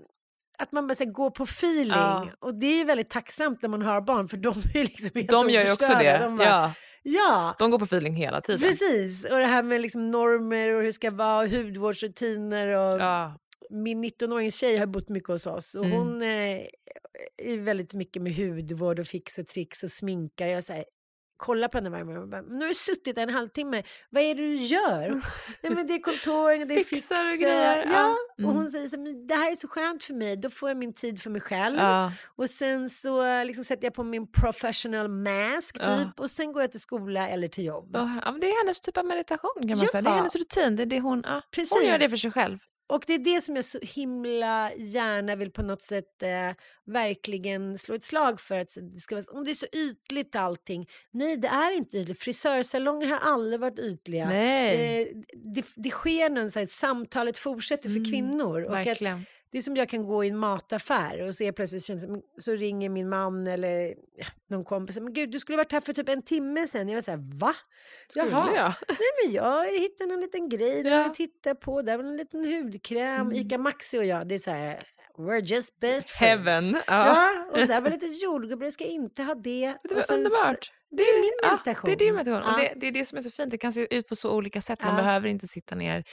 [0.58, 1.88] att man bara går på feeling.
[1.98, 2.28] Ja.
[2.40, 5.10] Och det är ju väldigt tacksamt när man har barn för de är ju liksom
[5.16, 6.18] helt De gör ju också det.
[6.18, 6.74] De bara, ja.
[7.04, 7.56] ja.
[7.60, 8.62] De går på feeling hela tiden.
[8.62, 13.00] Precis, och det här med liksom normer och hur det ska vara, och hudvårdsrutiner och
[13.02, 13.38] Ja.
[13.70, 15.98] min 19-årings tjej har bott mycket hos oss och Mm.
[15.98, 16.62] hon eh,
[17.38, 20.48] är väldigt mycket med hudvård och fix och tricks och sminkar.
[20.48, 20.86] Jag säger
[21.38, 24.42] kolla på henne varje morgon bara, nu har du suttit en halvtimme, vad är det
[24.42, 25.10] du gör?
[25.62, 27.32] Nej men det är kontoring, det är Fixar fixa.
[27.34, 28.16] och grejer, Ja, ja.
[28.34, 28.56] och Mm.
[28.56, 30.94] hon säger så "Men det här är så skönt för mig, då får jag min
[30.94, 31.78] tid för mig själv.
[31.80, 32.12] Ja.
[32.36, 36.12] Och sen så liksom sätter jag på min professional mask typ Ja.
[36.18, 37.90] och sen går jag till skola eller till jobb.
[37.94, 40.02] Ja, men det är hennes typ av meditation kan man säga.
[40.02, 40.16] Det är Ja.
[40.18, 40.76] hennes rutin.
[40.76, 41.34] Det är det hon, ja.
[41.34, 41.84] hon Precis.
[41.84, 42.58] gör det för sig själv.
[42.88, 46.52] Och det är det som jag så himla gärna vill på något sätt eh,
[46.86, 48.60] verkligen slå ett slag för.
[48.60, 50.88] Att det ska vara, om det är så ytligt allting.
[51.12, 52.20] Nej, det är inte ytligt.
[52.20, 54.30] Frisörsalonger har aldrig varit ytliga.
[54.30, 55.02] Nej.
[55.02, 55.08] Eh,
[55.56, 58.64] det, det sker någon så här, samtalet fortsätter för Mm, kvinnor.
[58.64, 59.26] Och att, Verkligen.
[59.56, 62.06] Det är som jag kan gå i en mataffär och så är plötsligt känns,
[62.38, 64.96] så ringer min man eller ja, någon kompis.
[65.00, 66.88] Men gud, du skulle varit här för typ en timme sen.
[66.90, 67.56] Jag var så här, va?
[68.08, 68.56] Skulle Jaha.
[68.56, 68.74] jag?
[68.90, 70.98] Nej men jag hittade en liten grej där Ja.
[70.98, 71.82] jag tittade på.
[71.82, 73.22] Där var en liten hudkräm.
[73.22, 73.32] Mm.
[73.36, 74.84] Ica Maxi och jag, det är så här,
[75.18, 76.46] we're just best friends.
[76.46, 76.74] Heaven.
[76.74, 76.82] Ja.
[76.88, 79.76] Ja, och där var lite jordgubbar, jag ska inte ha det.
[79.84, 80.72] Det Och var sen underbart.
[80.92, 81.88] Det är min Ja, meditation.
[81.90, 82.54] det är din meditation.
[82.54, 82.70] Och Ja.
[82.74, 83.52] det, det är det som är så fint.
[83.52, 84.82] Det kan se ut på så olika sätt.
[84.84, 84.98] Man Ja.
[85.04, 86.04] behöver inte sitta ner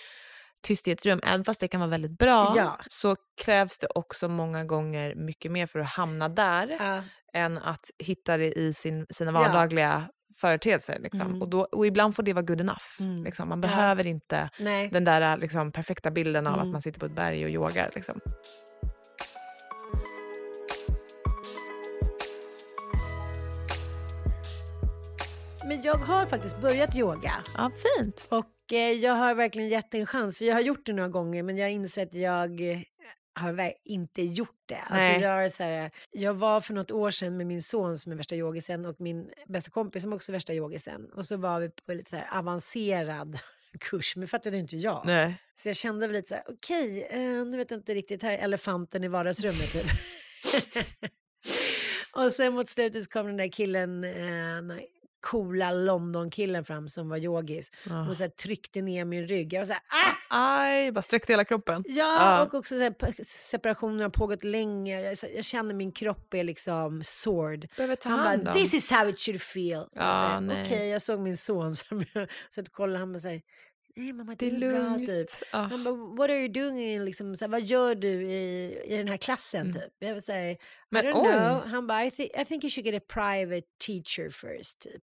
[0.63, 1.21] tyst i ett rum.
[1.23, 2.79] Även fast det kan vara väldigt bra Ja.
[2.91, 7.03] så krävs det också många gånger mycket mer för att hamna där Ja.
[7.35, 9.39] än att hitta det i sin, sina Ja.
[9.41, 10.09] vardagliga
[10.41, 10.99] företeelser.
[10.99, 11.21] Liksom.
[11.21, 11.43] Mm.
[11.43, 13.01] Och, då, och ibland får det vara good enough.
[13.01, 13.25] Mm.
[13.25, 13.49] Liksom.
[13.49, 13.69] Man Ja.
[13.69, 14.89] behöver inte Nej.
[14.93, 16.73] den där liksom, perfekta bilden av att Mm.
[16.73, 17.91] man sitter på ett berg och yogar.
[17.95, 18.21] Liksom.
[25.65, 27.35] Men jag har faktiskt börjat yoga.
[27.57, 28.27] Ja, fint.
[28.29, 30.39] Och eh, jag har verkligen gett en chans.
[30.39, 32.79] För jag har gjort det några gånger men jag inser att jag eh,
[33.35, 34.81] har inte gjort det.
[34.81, 38.13] Alltså jag, har så här, jag var för något år sedan med min son som
[38.13, 41.13] är värsta yogisen och min bästa kompis som också är värsta yogisen.
[41.15, 43.39] Och så var vi på lite så här avancerad
[43.81, 45.03] kurs, men fattade inte jag.
[45.05, 45.35] Nej.
[45.57, 48.31] Så jag kände väl lite så här, okej, eh, nu vet jag inte riktigt, här
[48.31, 49.87] är elefanten i vardagsrummet typ.
[52.13, 54.77] och sen mot slutet så kom den där killen, eh,
[55.23, 58.09] coola London-killen fram som var yogis Ja.
[58.09, 59.53] och så här, tryckte ner min rygg.
[59.53, 60.13] Jag var så här, ah!
[60.61, 61.85] Aj, bara sträckte hela kroppen.
[61.89, 61.95] Ja,
[62.39, 62.43] Ja.
[62.43, 65.01] och också så här, separationen har pågått länge.
[65.03, 67.67] Jag, så- jag känner min kropp är liksom sword.
[67.77, 68.59] Behöver ta Han hand bara, om.
[68.59, 69.87] this is how it should feel.
[69.93, 70.63] Nej.
[70.65, 71.77] Okej, jag såg min son
[72.51, 73.41] så att kollade han bara så här,
[73.97, 75.09] nej mamma Det det är är bra lugnt.
[75.11, 75.49] typ.
[75.53, 75.59] Ja.
[75.59, 77.05] Han bara, what are you doing?
[77.05, 79.73] Liksom, så här, vad gör du i, i den här klassen Mm.
[79.73, 79.93] typ?
[79.99, 80.59] Jag vill säga, I
[80.91, 81.33] Men don't oj.
[81.33, 81.67] know.
[81.67, 85.03] Han bara, I, thi- I think you should get a private teacher first typ.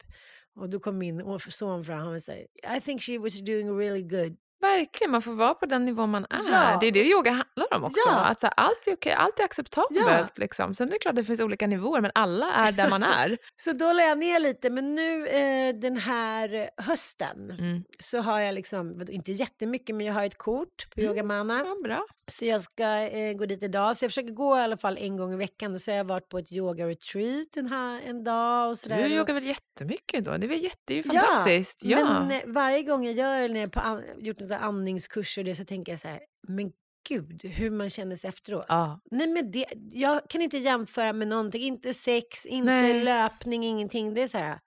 [0.56, 2.32] Och då kom min son fram och sa,
[2.76, 4.36] I think she was doing really good.
[4.60, 6.38] Verkligen, man får vara på den nivå man är.
[6.52, 6.78] Ja.
[6.80, 8.00] Det är det yoga handlar om också.
[8.06, 8.24] Ja.
[8.24, 10.06] Att så här, allt är okej, allt är acceptabelt.
[10.08, 10.26] Ja.
[10.34, 10.74] Liksom.
[10.74, 13.38] Sen är det klart att det finns olika nivåer, men alla är där man är.
[13.56, 17.84] Så då la jag ner lite, men nu eh, den här hösten Mm.
[17.98, 21.10] så har jag liksom, inte jättemycket, men jag har ett kort på Mm.
[21.12, 21.58] Yogamana.
[21.66, 22.04] Ja, bra.
[22.30, 23.96] Så jag ska eh, gå dit idag.
[23.96, 25.74] Så jag försöker gå i alla fall en gång i veckan.
[25.74, 29.02] Och så har jag varit på ett yoga-retreat en, här, en dag och sådär.
[29.02, 30.36] Du yogar väl jättemycket då?
[30.36, 31.80] Det är, väl jätte, det är ju fantastiskt.
[31.84, 35.44] Ja, Men eh, varje gång jag gör när jag på an, gjort några andningskurser och
[35.44, 36.72] det så tänker jag så här, men
[37.08, 38.64] gud hur man känner sig efteråt.
[38.68, 39.00] ja.
[39.10, 43.04] Nej men det, jag kan inte jämföra med någonting, inte sex, inte Nej.
[43.04, 44.14] löpning, ingenting.
[44.14, 44.58] Det är så här,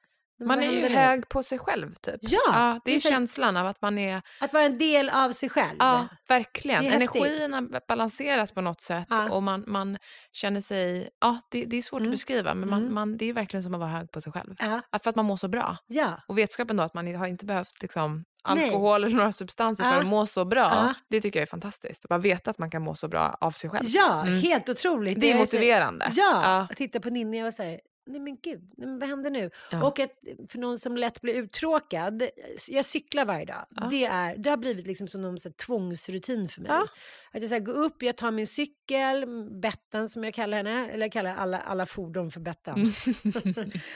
[0.47, 0.87] Man är ju nu?
[0.89, 2.15] hög på sig själv typ.
[2.21, 5.09] Ja, det är det är så- känslan av att man är, Att vara en del
[5.09, 5.75] av sig själv.
[5.79, 6.83] ja verkligen.
[6.85, 6.95] Häftigt.
[7.15, 9.29] Energierna balanseras på något sätt Ja.
[9.29, 9.97] och man, man
[10.31, 12.09] känner sig, ja det, det är svårt Mm.
[12.09, 12.93] att beskriva men man, Mm.
[12.93, 14.55] man, det är verkligen som att vara hög på sig själv.
[14.59, 15.77] Ja, Att för att man mår så bra.
[15.87, 16.19] ja.
[16.27, 18.23] Och vetskapen då att man har inte behövt liksom,
[18.55, 18.63] Nej.
[18.65, 19.97] alkohol eller några substanser för Ja.
[19.99, 20.93] att må så bra, Ja.
[21.09, 22.05] det tycker jag är fantastiskt.
[22.05, 23.85] Att bara veta att man kan må så bra av sig själv.
[23.87, 24.39] ja Mm.
[24.41, 25.19] helt otroligt.
[25.21, 26.09] Det är motiverande.
[26.13, 26.75] Ja, Ja.
[26.75, 29.51] titta på Ninni och säga Nej men gud, nej, men vad händer nu?
[29.71, 29.87] Ja.
[29.87, 30.11] Och att,
[30.49, 32.23] för någon som lätt blir uttråkad,
[32.69, 33.65] jag cyklar varje dag.
[33.69, 33.87] Ja.
[33.91, 36.71] Det, är, det har blivit liksom som någon så här, tvångsrutin för mig.
[36.71, 36.87] Ja.
[37.31, 39.25] Att jag så här, går upp, jag tar min cykel,
[39.61, 42.75] Bettan som jag kallar henne, eller jag kallar alla, alla fordon för Bettan.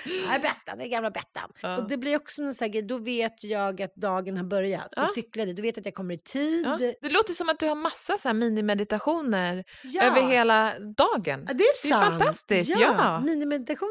[0.06, 1.78] Nej, Bettan, det är gamla Bettan.
[1.78, 4.88] Och det blir också en sån här då vet jag att dagen har börjat.
[4.96, 5.02] Ja.
[5.02, 6.66] Jag cyklade, då vet jag att jag kommer i tid.
[7.02, 9.64] Det låter som att du har massa så här minimeditationer
[10.04, 11.46] över hela dagen.
[11.46, 12.06] Det är Det är sant.
[12.06, 13.20] fantastiskt, Ja, ja.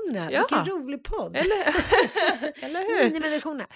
[0.06, 0.32] Minimeditationerna.
[0.32, 0.46] Ja.
[0.64, 1.36] Vilken rolig podd.
[1.36, 1.56] Eller,
[2.64, 3.04] eller hur?
[3.04, 3.66] Minimeditationerna.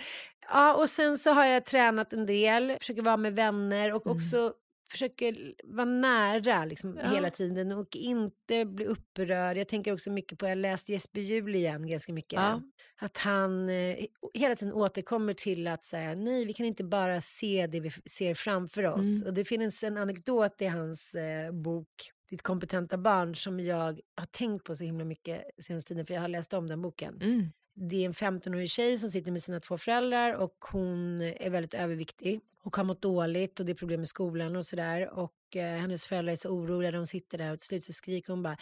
[0.53, 4.17] Ja, och sen så har jag tränat en del, försöker vara med vänner och Mm.
[4.17, 4.53] också
[4.91, 7.09] försöker vara nära liksom, Ja.
[7.15, 9.57] hela tiden och inte bli upprörd.
[9.57, 12.33] Jag tänker också mycket på, jag har läst Jesper Juhl igen ganska mycket.
[12.41, 12.61] Ja.
[13.01, 13.97] Att han eh,
[14.35, 18.35] hela tiden återkommer till att säga nej, vi kan inte bara se det vi ser
[18.35, 19.07] framför oss.
[19.21, 19.29] Mm.
[19.29, 21.89] Och det finns en anekdot i hans eh, bok
[22.31, 26.21] Ditt kompetenta barn som jag har tänkt på så himla mycket senaste tiden för jag
[26.21, 27.19] har läst om den boken.
[27.23, 27.53] Mm.
[27.75, 31.75] Det är en 15-årig tjej som sitter med sina två föräldrar och hon är väldigt
[31.75, 35.19] överviktig och har mått dåligt och det är problem med skolan och sådär.
[35.19, 38.33] Och eh, hennes föräldrar är så oroliga, de sitter där och till slut så skriker
[38.33, 38.53] hon bara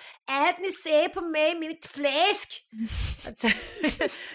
[0.50, 2.64] Ät ni ser på mig mitt fläsk!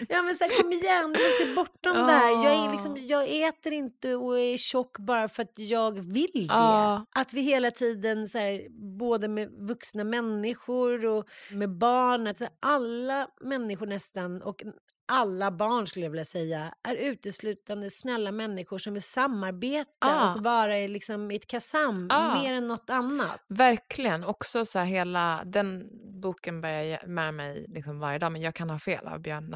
[0.08, 2.06] Ja men så här, kom igen, du måste se bortom Ja.
[2.06, 2.44] där.
[2.44, 6.40] Jag, är liksom, jag äter inte och är tjock bara för att jag vill det.
[6.40, 7.06] Ja.
[7.14, 12.44] Att vi hela tiden, så här, både med vuxna människor och med barn, att så
[12.44, 14.62] här, alla människor nästan och
[15.08, 20.34] alla barn skulle jag vilja säga är uteslutande snälla människor som vill samarbeta Ja.
[20.34, 22.34] och vara i, liksom, i ett kasam Ja.
[22.42, 23.44] mer än något annat.
[23.48, 24.24] Verkligen.
[24.24, 25.88] Också så här hela, den
[26.20, 29.50] boken bär jag med mig liksom varje dag, men jag kan ha fel av Björn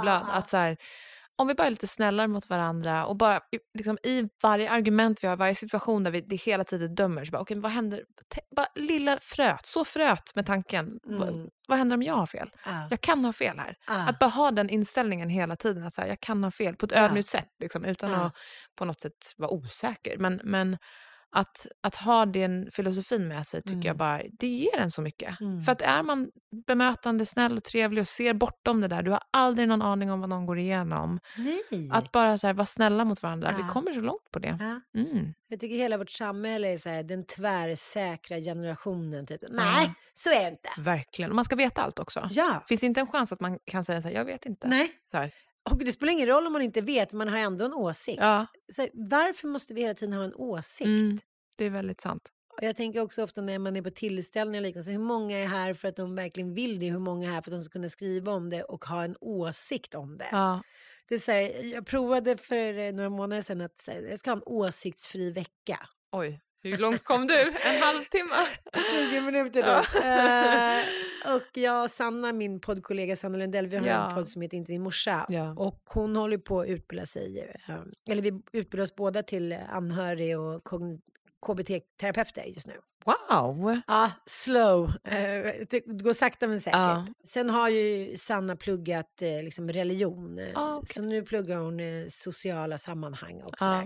[0.00, 0.08] Blöd.
[0.08, 0.32] Ah.
[0.32, 0.76] Att så här,
[1.36, 3.40] om vi bara är lite snällare mot varandra och bara
[3.78, 7.30] liksom, i varje argument vi har, varje situation där vi det hela tiden dömer, så
[7.30, 8.02] bara, okej, vad händer?
[8.56, 10.98] Bara lilla fröet, så fröet med tanken.
[11.02, 11.48] Vad- Mm.
[11.68, 12.50] Vad händer om jag har fel?
[12.64, 12.86] Ah.
[12.90, 13.76] Jag kan ha fel här.
[13.86, 14.08] Ah.
[14.08, 16.86] Att bara ha den inställningen hela tiden, att så här, jag kan ha fel på
[16.86, 16.98] ett Ja.
[16.98, 18.36] ödmjukt sätt, liksom, utan att
[18.78, 20.18] på något sätt vara osäker.
[20.18, 20.78] Men, men
[21.36, 23.96] att, att ha den filosofin med sig tycker jag Mm.
[23.96, 25.40] bara, det ger en så mycket.
[25.40, 25.62] Mm.
[25.62, 26.30] För att är man
[26.66, 30.20] bemötande, snäll och trevlig och ser bortom det där, du har aldrig någon aning om
[30.20, 31.20] vad någon går igenom.
[31.36, 31.90] Nej.
[31.92, 33.68] Att bara så här, vara snälla mot varandra, vi Ja.
[33.68, 34.58] kommer så långt på det.
[34.60, 35.00] Ja.
[35.00, 35.34] Mm.
[35.48, 39.26] Jag tycker hela vårt samhälle är så här, den tvärsäkra generationen.
[39.26, 39.40] Typ.
[39.50, 40.68] Nej, så är det inte.
[40.78, 41.30] Verkligen.
[41.30, 42.28] Och man ska veta allt också.
[42.30, 42.62] Ja.
[42.68, 44.68] Finns det inte en chans att man kan säga så här, jag vet inte.
[44.68, 44.90] Nej.
[45.10, 45.30] Så här.
[45.70, 48.18] Och det spelar ingen roll om man inte vet, man har ändå en åsikt.
[48.20, 50.86] Ja, Så varför måste vi hela tiden ha en åsikt?
[50.86, 51.18] mm,
[51.56, 52.22] det är väldigt sant.
[52.56, 55.46] Och jag tänker också ofta när man är på tillställningar och liknande, hur många är
[55.46, 56.90] här för att de verkligen vill det?
[56.90, 59.16] Hur många är här för att de ska kunna skriva om det och ha en
[59.20, 60.28] åsikt om det?
[60.32, 60.62] Ja.
[61.08, 64.30] det är så här, jag provade för eh, några månader sedan att här, jag ska
[64.30, 65.78] ha en åsiktsfri vecka.
[66.12, 67.40] Oj, hur långt kom du?
[67.40, 68.46] En halvtimme?
[69.10, 70.00] 20 minuter då.
[70.00, 74.08] Eh, och jag och Sanna, min poddkollega Sanna Lundell, vi har Ja.
[74.08, 75.26] en podd som heter Inte din morsa.
[75.28, 75.54] Ja.
[75.58, 77.74] Och hon håller på att utbilda sig, eh,
[78.12, 80.62] eller vi utbildar oss båda till anhörig och
[81.46, 82.74] KBT-terapeuter just nu.
[83.04, 83.80] Wow!
[83.86, 84.84] Ja, slow.
[85.04, 86.78] Eh, det går sakta men säkert.
[86.78, 87.06] Ja.
[87.24, 90.40] Sen har ju Sanna pluggat liksom religion.
[90.54, 90.94] Ah, okej.
[90.94, 93.84] Så nu pluggar hon sociala sammanhang och Ja.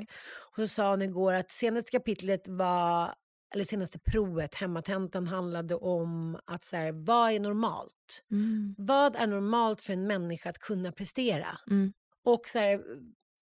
[0.58, 3.14] Hon sa hon igår att senaste kapitlet var,
[3.54, 8.24] eller senaste provet, hemmatentan, handlade om att så här, vad är normalt?
[8.30, 8.74] Mm.
[8.78, 11.58] Vad är normalt för en människa att kunna prestera?
[11.70, 11.92] Mm.
[12.24, 12.80] Och så här,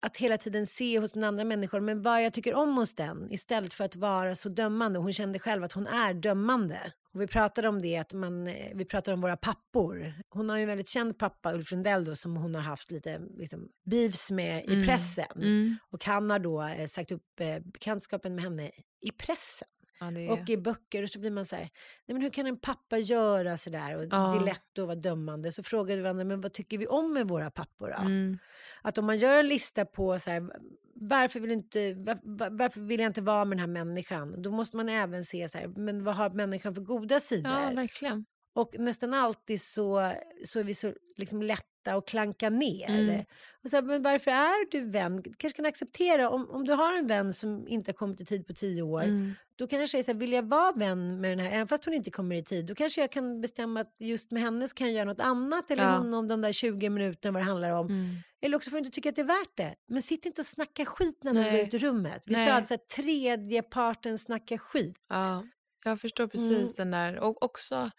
[0.00, 3.32] att hela tiden se hos den andra människan, men vad jag tycker om hos den
[3.32, 4.98] istället för att vara så dömande.
[4.98, 6.92] Hon kände själv att hon är dömande.
[7.14, 10.14] Och vi pratade om det, att man, eh, vi pratade om våra pappor.
[10.28, 13.20] Hon har ju en väldigt känd pappa, Ulf Lundell, då, som hon har haft lite
[13.37, 14.87] liksom, beefs med i Mm.
[14.87, 15.37] pressen.
[15.37, 15.76] Mm.
[15.90, 19.68] Och han har då eh, sagt upp eh, bekantskapen med henne i pressen
[20.00, 20.30] Ja, det är...
[20.32, 21.02] och i böcker.
[21.02, 21.62] Och så blir man så här,
[22.06, 23.96] nej men hur kan en pappa göra så där?
[23.96, 24.37] Och Det Ja.
[24.40, 25.52] är lätt att vara dömande.
[25.52, 27.96] Så frågar vi varandra, men vad tycker vi om med våra pappor då?
[28.02, 28.38] Mm.
[28.82, 30.50] Att om man gör en lista på så här,
[30.94, 34.42] varför vill, inte, var, var- varför vill jag inte vara med den här människan?
[34.42, 37.52] Då måste man även se så här, men vad har människan för goda sidor?
[37.52, 38.24] ja, verkligen.
[38.54, 40.12] och nästan alltid så,
[40.44, 41.42] så är vi så liksom
[41.88, 42.88] lätta att klanka ner.
[42.90, 43.24] Mm.
[43.64, 45.22] Och så här, men varför är du vän?
[45.22, 48.46] kanske kan acceptera, om, om du har en vän som inte har kommit i tid
[48.46, 49.35] på tio år, Mm.
[49.57, 52.11] då kanske jag säger vill jag vara vän med den här, även fast hon inte
[52.11, 54.94] kommer i tid, då kanske jag kan bestämma att just med henne så kan jag
[54.96, 55.96] göra något annat, eller Ja.
[55.98, 57.87] hon om de där 20 minuterna vad det handlar om.
[57.87, 58.07] Mm.
[58.42, 59.74] Eller också får du inte tycka att det är värt det.
[59.88, 61.51] Men sitt inte och snacka skit när Nej.
[61.51, 62.22] går ut ur rummet.
[62.27, 62.46] Vi Nej.
[62.46, 64.96] sa alltså att tredje parten snackar skit.
[65.09, 65.44] Ja,
[65.85, 66.72] jag förstår precis Mm.
[66.77, 67.18] den där.
[67.18, 67.90] Och också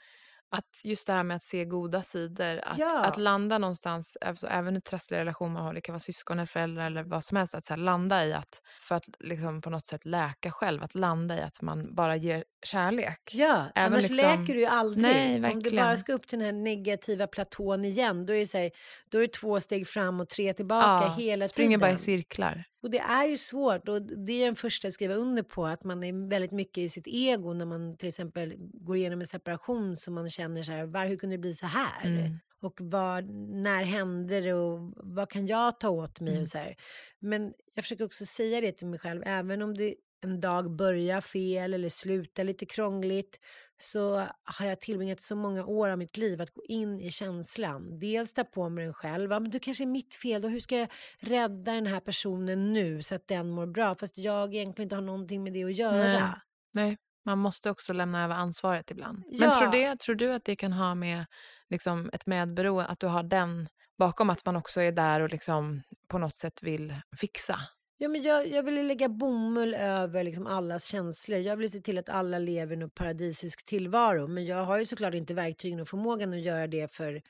[0.51, 2.59] att just det här med att se goda sidor.
[2.63, 3.05] Att, Ja.
[3.05, 6.47] att landa någonstans, alltså, även i trassliga relationer man har, det kan vara syskon eller
[6.47, 7.55] föräldrar eller vad som helst.
[7.55, 10.95] Att så här, landa i att, för att liksom på något sätt läka själv, att
[10.95, 13.19] landa i att man bara ger kärlek.
[13.33, 15.03] Ja, Även annars liksom- läker du ju aldrig.
[15.03, 15.85] Nej, Om du verkligen.
[15.85, 18.71] bara ska upp till den här negativa platån igen, då är det, så här,
[19.09, 21.79] då är det två steg fram och tre tillbaka hela springer tiden.
[21.79, 22.63] bara i cirklar.
[22.81, 25.83] Och det är ju svårt och det är en första att skriva under på att
[25.83, 29.97] man är väldigt mycket i sitt ego när man till exempel går igenom en separation
[29.97, 32.05] som man känner så här, var, hur kunde det bli så här?
[32.05, 32.39] Mm.
[32.61, 36.41] Och vad, när hände det och vad kan jag ta åt mig Mm.
[36.41, 36.75] och så här.
[37.19, 41.21] Men jag försöker också säga det till mig själv, även om det en dag börjar
[41.21, 43.39] fel eller slutar lite krångligt
[43.81, 47.99] så har jag tillbringat så många år av mitt liv att gå in i känslan.
[47.99, 50.77] Dels ta på mig den själv, men det kanske är mitt fel, då hur ska
[50.77, 54.95] jag rädda den här personen nu så att den mår bra fast jag egentligen inte
[54.95, 56.19] har någonting med det att göra.
[56.19, 56.33] Nej.
[56.73, 59.23] Nej, man måste också lämna över ansvaret ibland.
[59.37, 59.59] Men Ja.
[59.59, 61.25] tror, det, tror du att det kan ha med
[61.69, 65.81] liksom, ett medberoende, att du har den bakom att man också är där och liksom,
[66.07, 67.59] på något sätt vill fixa?
[68.01, 71.39] Ja, men jag, jag vill ju lägga bomull över liksom allas känslor.
[71.39, 74.27] Jag vill se till att alla lever en paradisisk tillvaro.
[74.27, 77.21] Men jag har ju såklart inte verktygen och förmågan att göra det för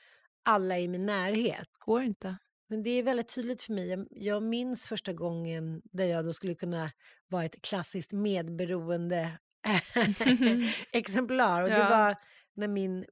[0.44, 1.68] alla i min närhet.
[1.78, 2.36] Går inte.
[2.68, 3.88] Men det är väldigt tydligt för mig.
[3.88, 6.90] Jag, jag minns första gången där jag då skulle kunna
[7.28, 9.30] vara ett klassiskt medberoende
[10.92, 11.62] exemplar.
[11.62, 11.88] Och det Ja.
[11.90, 12.16] var
[12.54, 13.04] när min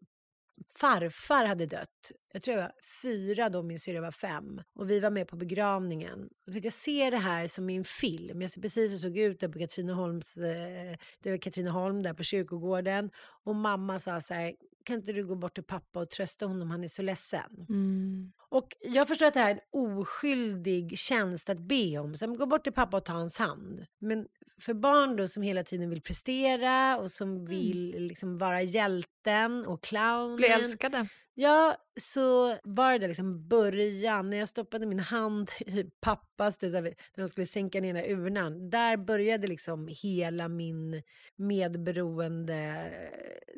[0.80, 2.12] farfar hade dött.
[2.32, 4.62] Jag tror jag var fyra då, min syrra var fem.
[4.74, 6.28] Och vi var med på begravningen.
[6.46, 8.42] Och jag ser det här som i en film.
[8.42, 12.14] Jag ser precis hur det såg ut där på Katrineholms, eh, det var Katrineholm där
[12.14, 13.10] på kyrkogården.
[13.44, 16.70] Och mamma sa så här, kan inte du gå bort till pappa och trösta honom,
[16.70, 17.66] han är så ledsen.
[17.68, 18.32] Mm.
[18.48, 22.14] Och jag förstår att det här är en oskyldig tjänst att be om.
[22.14, 23.86] Så gå bort till pappa och ta hans hand.
[23.98, 24.26] Men
[24.60, 29.82] för barn då som hela tiden vill prestera och som vill liksom vara hjälten och
[29.82, 30.36] clownen.
[30.36, 31.08] Bli älskade.
[31.40, 37.28] Ja, så var det liksom början när jag stoppade min hand i pappas, när de
[37.28, 38.70] skulle sänka ner den här urnan.
[38.70, 41.02] Där började liksom hela min
[41.36, 42.90] medberoende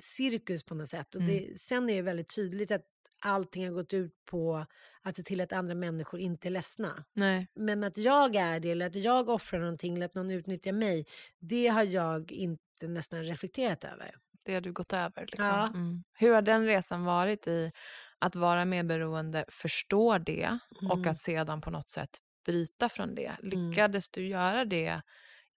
[0.01, 1.14] cirkus på något sätt.
[1.14, 2.85] Och det, sen är det väldigt tydligt att
[3.21, 4.66] allting har gått ut på
[5.03, 7.05] att se till att andra människor inte är ledsna.
[7.12, 7.47] Nej.
[7.55, 11.07] Men att jag är det eller att jag offrar någonting eller att någon utnyttjar mig,
[11.38, 14.14] det har jag inte nästan reflekterat över.
[14.42, 15.20] Det har du gått över.
[15.20, 15.44] Liksom.
[15.46, 15.66] Ja.
[15.66, 16.05] Mm.
[16.14, 17.72] Hur har den resan varit i
[18.18, 20.59] att vara medberoende, förstå det
[20.90, 21.11] och Mm.
[21.11, 22.11] att sedan på något sätt
[22.46, 23.37] bryta från det?
[23.42, 25.03] Lyckades du göra det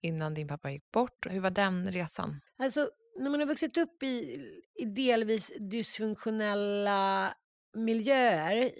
[0.02, 1.26] innan din pappa gick bort?
[1.30, 2.40] Hur var den resan?
[2.58, 4.38] Alltså, när man har vuxit upp i,
[4.74, 7.34] i delvis dysfunktionella
[7.74, 8.70] miljöer,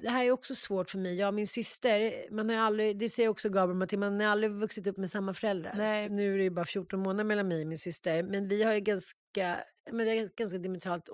[0.00, 1.14] det här är också svårt för mig.
[1.14, 4.52] Jag och min syster, man har aldrig, det säger också Gabriel Matilda, man har aldrig
[4.52, 5.74] vuxit upp med samma föräldrar.
[5.76, 6.08] Nej.
[6.08, 8.72] Nu är det ju bara 14 månader mellan mig och min syster, men vi har
[8.72, 9.56] ju ganska,
[9.90, 11.08] men vi har ganska diametralt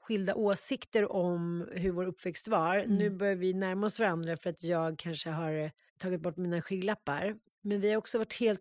[0.00, 2.84] skilda åsikter om hur vår uppväxt var.
[2.86, 7.36] Nu börjar vi närma oss varandra för att jag kanske har tagit bort mina skygglappar.
[7.62, 8.60] Men vi har också varit helt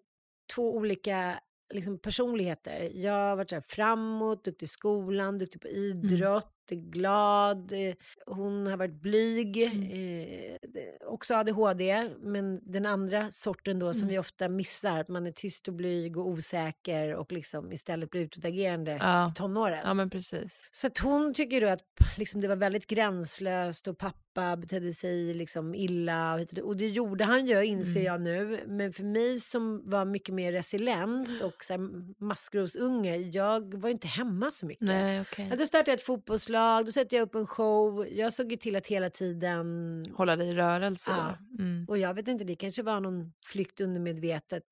[0.55, 1.39] två olika
[1.73, 2.91] liksom, personligheter.
[2.93, 7.71] Jag har varit så här framåt, duktig i skolan, duktig på idrott, är glad.
[7.71, 7.95] eh,
[8.25, 12.09] Hon har varit blyg, eh, det- också ADHD.
[12.19, 16.17] Men den andra sorten då som vi ofta missar, att man är tyst och blyg
[16.17, 19.29] och osäker och liksom istället blir utåtagerande Ja.
[19.29, 19.81] i tonåren.
[19.83, 20.69] Ja, men precis.
[20.71, 21.81] Så att hon tycker då att
[22.17, 26.39] liksom, det var väldigt gränslöst och pappa betedde sig liksom illa.
[26.63, 28.11] Och, det gjorde han ju, inser Mm.
[28.13, 28.59] jag nu.
[28.67, 31.79] Men för mig som var mycket mer resilient och så här,
[32.23, 34.87] maskrosunge, jag var ju inte hemma så mycket.
[34.87, 35.25] Nej.
[35.37, 38.07] Ja, då startade jag ett fotbollslag, då satte jag upp en show.
[38.11, 40.03] Jag såg ju till att hela tiden...
[40.13, 41.11] Hålla dig i rörelse.
[41.11, 41.37] Ja.
[41.59, 41.85] Mm.
[41.89, 44.63] Och jag vet inte, det kanske var någon flykt undermedvetet,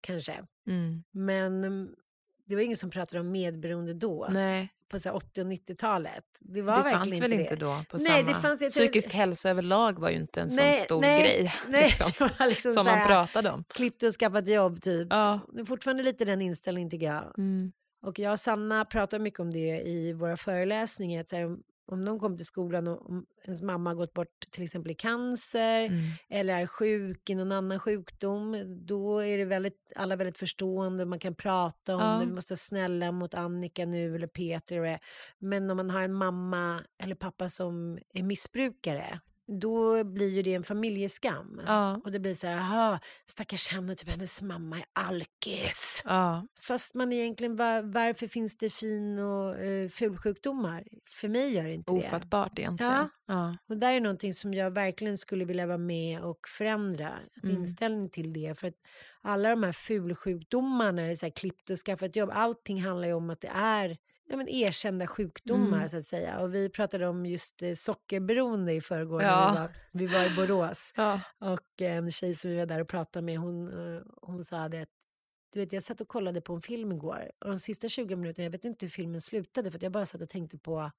[0.00, 0.44] kanske.
[0.66, 1.02] Mm.
[1.12, 1.88] Men
[2.50, 6.24] det var ingen som pratade om medberoende då Nej, på så här 80 och 90-talet.
[6.40, 7.60] Det det var fanns verkligen väl inte det.
[7.60, 8.22] då på Nej, samma...
[8.22, 11.54] det fanns- jag Psykisk hälsa överlag var ju inte en sån Nej, stor nej, grej
[11.68, 13.64] Nej, liksom, det liksom som man pratade om.
[13.68, 15.06] klippt och skaffat jobb typ.
[15.10, 15.40] Ja.
[15.52, 17.34] Det är fortfarande lite den inställningen tycker jag.
[17.38, 17.72] Mm.
[18.02, 21.20] Och jag och Sanna pratar mycket om det i våra föreläsningar.
[21.20, 21.56] Att här,
[21.92, 24.94] om, någon kommer till skolan och om ens mamma har gått bort till exempel i
[24.94, 26.00] cancer Mm.
[26.28, 31.06] eller är sjuk i någon annan sjukdom, då är det väldigt, alla väldigt förstående.
[31.06, 32.18] Man kan prata om Ja.
[32.20, 32.26] det.
[32.26, 34.78] Vi måste vara snälla mot Annika nu eller Peter.
[34.80, 34.98] Och.
[35.38, 39.20] Men om man har en mamma eller pappa som är missbrukare,
[39.60, 41.60] då blir ju det en familjeskam.
[41.66, 42.00] Ja.
[42.04, 46.02] Och det blir så här, aha, stackars henne, typ hennes mamma är alkis.
[46.04, 46.46] Ja.
[46.60, 50.84] Fast man egentligen, var, varför finns det fin och uh, fulsjukdomar?
[51.10, 51.98] För mig gör det inte det.
[51.98, 52.92] Ofattbart egentligen.
[52.92, 53.08] Ja.
[53.26, 53.56] Ja.
[53.68, 57.12] Och där är någonting som jag verkligen skulle vilja vara med och förändra.
[57.36, 57.56] Ett Mm.
[57.56, 58.58] inställning till det.
[58.60, 58.74] För att
[59.22, 63.30] alla de här fulsjukdomarna, är så här, klippt och skaffat jobb, allting handlar ju om
[63.30, 63.96] att det är
[64.30, 65.88] ja, men erkända sjukdomar Mm.
[65.88, 66.40] så att säga.
[66.40, 69.52] Och vi pratade om just eh, sockerberoende i förrgår Ja.
[69.54, 70.92] när vi var, vi var i Borås.
[70.96, 71.20] Ja.
[71.38, 73.62] Och en tjej som vi var där och pratade med, hon,
[73.96, 74.88] eh, hon sa det att
[75.52, 78.44] du vet, jag satt och kollade på en film igår och de sista 20 minuterna,
[78.44, 80.90] jag vet inte hur filmen slutade för jag bara satt och tänkte på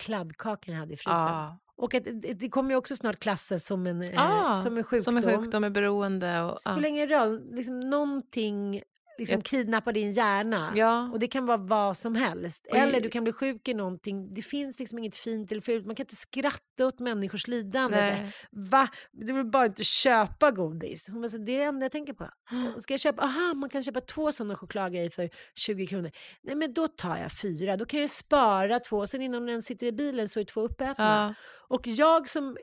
[0.00, 1.12] kladdkakan jag hade i frysen.
[1.22, 1.58] Ja.
[1.76, 4.84] Och att, det, det kommer ju också snart klassas som en, eh, Ah, som en
[4.84, 5.04] sjukdom.
[5.04, 6.42] Som en sjukdom är beroende.
[6.42, 8.82] Och, Det spelar ingen roll, liksom någonting
[9.18, 10.72] liksom kidnappar din hjärna.
[10.76, 11.10] ja.
[11.12, 12.66] Och det kan vara vad som helst.
[12.66, 14.32] Eller du kan bli sjuk i någonting.
[14.32, 15.86] Det finns liksom inget fint eller fult.
[15.86, 17.96] Man kan inte skratta åt människors lidande.
[17.96, 18.34] Här.
[18.50, 18.88] Va?
[19.12, 21.08] Du vill bara inte köpa godis.
[21.08, 22.30] Hon bara, så, det är det enda jag tänker på.
[22.78, 23.22] Ska jag köpa?
[23.22, 26.10] Aha, man kan köpa två sådana chokladgrejer för 20 kronor.
[26.42, 27.76] Nej, men då tar jag fyra.
[27.76, 29.06] Då kan jag spara två.
[29.06, 31.04] Sen innan den sitter i bilen så är två uppätna.
[31.04, 31.34] Ja.
[31.76, 32.56] Och jag som...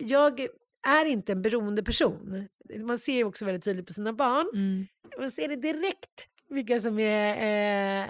[0.00, 0.46] Jag
[0.86, 2.48] är inte en beroende person.
[2.80, 4.46] Man ser ju också väldigt tydligt på sina barn.
[4.54, 4.86] Mm.
[5.18, 7.36] Man ser det direkt vilka som är
[8.02, 8.08] eh,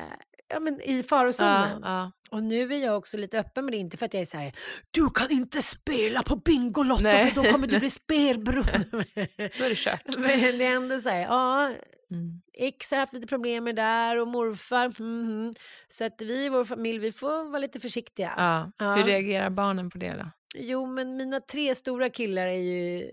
[0.48, 1.78] ja, men i farozonen.
[1.82, 2.12] Ja, ja.
[2.30, 4.36] Och nu är jag också lite öppen med det, inte för att jag är så
[4.36, 4.52] här,
[4.90, 7.30] du kan inte spela på Bingolotto Nej.
[7.30, 8.86] för då kommer du bli spelberoende.
[9.36, 10.02] Då är det kört.
[10.18, 11.70] Men det är ändå så här, ja,
[12.10, 12.40] Mm.
[12.58, 15.02] X har haft lite problem med det där och morfar.
[15.02, 15.52] mhm.
[15.88, 18.32] Så att vi i vår familj, vi får vara lite försiktiga.
[18.36, 18.72] Ja.
[18.78, 18.94] Ja.
[18.94, 20.30] Hur reagerar barnen på det då?
[20.54, 23.10] Jo, men mina tre stora killar är ju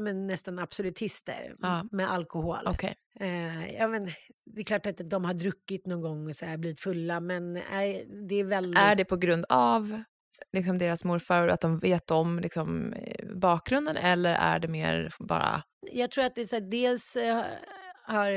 [0.00, 1.84] men, nästan absolutister Ja.
[1.90, 2.66] med alkohol.
[2.66, 2.94] Okej.
[3.20, 4.04] Eh, ja, men,
[4.46, 7.52] det är klart att de har druckit någon gång och så här, blivit fulla, men
[7.52, 8.78] nej, det är väldigt...
[8.78, 10.02] Är det på grund av
[10.52, 15.14] liksom, deras morfar och att de vet om liksom, eh, bakgrunden eller är det mer
[15.18, 15.62] bara...
[15.92, 17.44] Jag tror att det är så här, dels eh,
[18.04, 18.28] har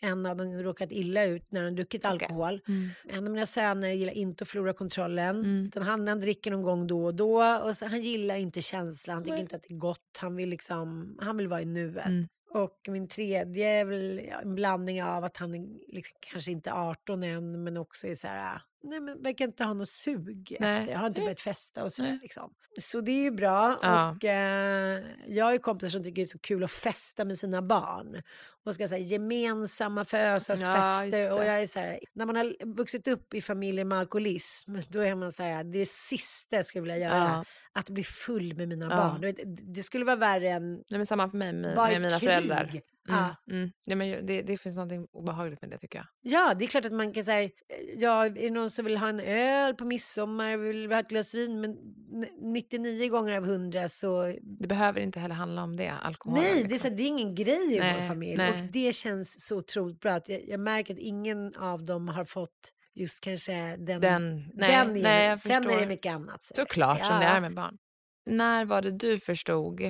[0.00, 2.60] en av dem råkat illa ut när de druckit alkohol.
[2.68, 2.88] Mm.
[3.08, 5.36] En av mina söner gillar inte att förlora kontrollen.
[5.36, 5.64] Mm.
[5.64, 7.58] Utan han, han dricker någon gång då och då.
[7.58, 10.18] Och så, han gillar inte känslan, han tycker inte att det är gott.
[10.18, 12.06] Han vill, liksom, han vill vara i nuet.
[12.06, 12.26] Mm.
[12.50, 16.90] Och min tredje är väl en blandning av att han är liksom, kanske inte är
[16.90, 20.80] 18 än men också är så här, nej men verkar inte ha något sug Nej.
[20.82, 22.18] efter, har inte börjat festa och så där, Nej.
[22.22, 22.50] liksom.
[22.80, 23.78] Så det är ju bra.
[23.82, 24.10] Ja.
[24.10, 27.38] Och eh, jag har ju kompisar som tycker det är så kul att festa med
[27.38, 28.22] sina barn.
[28.64, 31.18] Och ska säga gemensamma Ja, födelsedagsfester.
[31.18, 31.34] just det.
[31.36, 35.00] och jag är så här, när man har vuxit upp i familjer med alkoholism, då
[35.00, 37.16] är man så här, det är det sista jag skulle vilja göra.
[37.18, 37.44] Ja.
[37.72, 38.96] Att bli full med mina Ja.
[39.20, 39.34] barn.
[39.74, 42.28] Det skulle vara värre än Nej, men samma för mig med, med mina krig.
[42.30, 42.70] föräldrar.
[43.08, 43.20] Mm.
[43.20, 43.36] Ja.
[43.54, 43.70] Mm.
[43.86, 46.06] Men det, det finns något obehagligt med det tycker jag.
[46.22, 47.50] Ja, det är klart att man kan säga,
[47.96, 51.34] ja, är det någon som vill ha en öl på midsommar, vill ha ett glas
[51.34, 55.90] vin, men n- 99 gånger av 100 så, Det behöver inte heller handla om det,
[56.02, 56.38] alkohol.
[56.38, 56.78] nej, det är, liksom.
[56.78, 58.36] så, här, det är ingen grej i vår Nej, familj.
[58.36, 58.52] nej.
[58.52, 60.12] Och det känns så otroligt bra.
[60.12, 64.70] Att jag, jag märker att ingen av dem har fått just kanske den, Den, nej,
[64.86, 65.86] den nej, Sen är det förstår.
[65.86, 66.44] mycket annat.
[66.44, 66.54] så.
[66.54, 67.30] Såklart, som det Ja.
[67.30, 67.78] är med barn.
[68.26, 69.80] När var det du förstod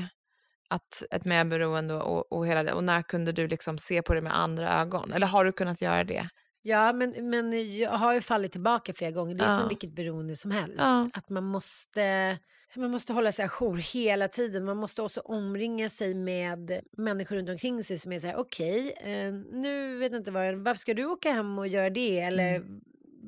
[0.68, 4.20] att ett medberoende och, och hela det, och när kunde du liksom se på det
[4.20, 5.12] med andra ögon?
[5.12, 6.28] Eller har du kunnat göra det?
[6.62, 9.34] Ja, men, men jag har ju fallit tillbaka flera gånger.
[9.34, 9.56] Det är Ja.
[9.56, 10.76] som vilket beroende som helst.
[10.78, 11.08] Ja.
[11.14, 12.38] Att man måste,
[12.76, 14.64] man måste hålla sig ajour hela tiden.
[14.64, 18.94] Man måste också omringa sig med människor runt omkring sig som är så här, okej,
[19.00, 22.20] eh, nu vet jag inte vad, varför ska du åka hem och göra det?
[22.20, 22.64] Eller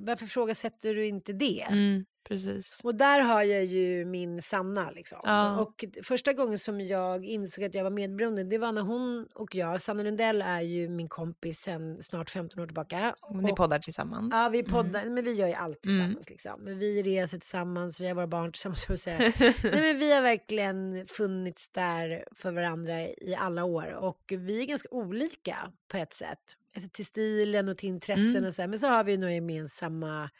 [0.07, 1.67] varför frågasätter du inte det?
[1.71, 2.81] Mm, precis.
[2.85, 4.91] Och där har jag ju min Sanna.
[4.91, 5.19] Liksom.
[5.25, 5.61] Ja.
[5.61, 9.55] Och första gången som jag insåg att jag var medberoende, det var när hon och
[9.55, 13.15] jag, Sanna Lundell är ju min kompis sen snart 15 år tillbaka.
[13.35, 14.31] Ni Och- poddar tillsammans.
[14.35, 15.97] Ja, vi poddar, men vi gör ju allt Mm.
[15.99, 16.31] tillsammans.
[16.31, 16.61] Liksom.
[16.65, 18.87] Men vi reser tillsammans, vi har våra barn tillsammans.
[18.89, 19.19] jag säga.
[19.39, 23.95] Nej, men vi har verkligen funnits där för varandra i alla år.
[23.95, 26.39] Och vi är ganska olika på ett sätt.
[26.77, 28.45] Alltså till stilen och till intressen Mm.
[28.45, 28.69] och så här.
[28.69, 30.31] Men så har vi några gemensamma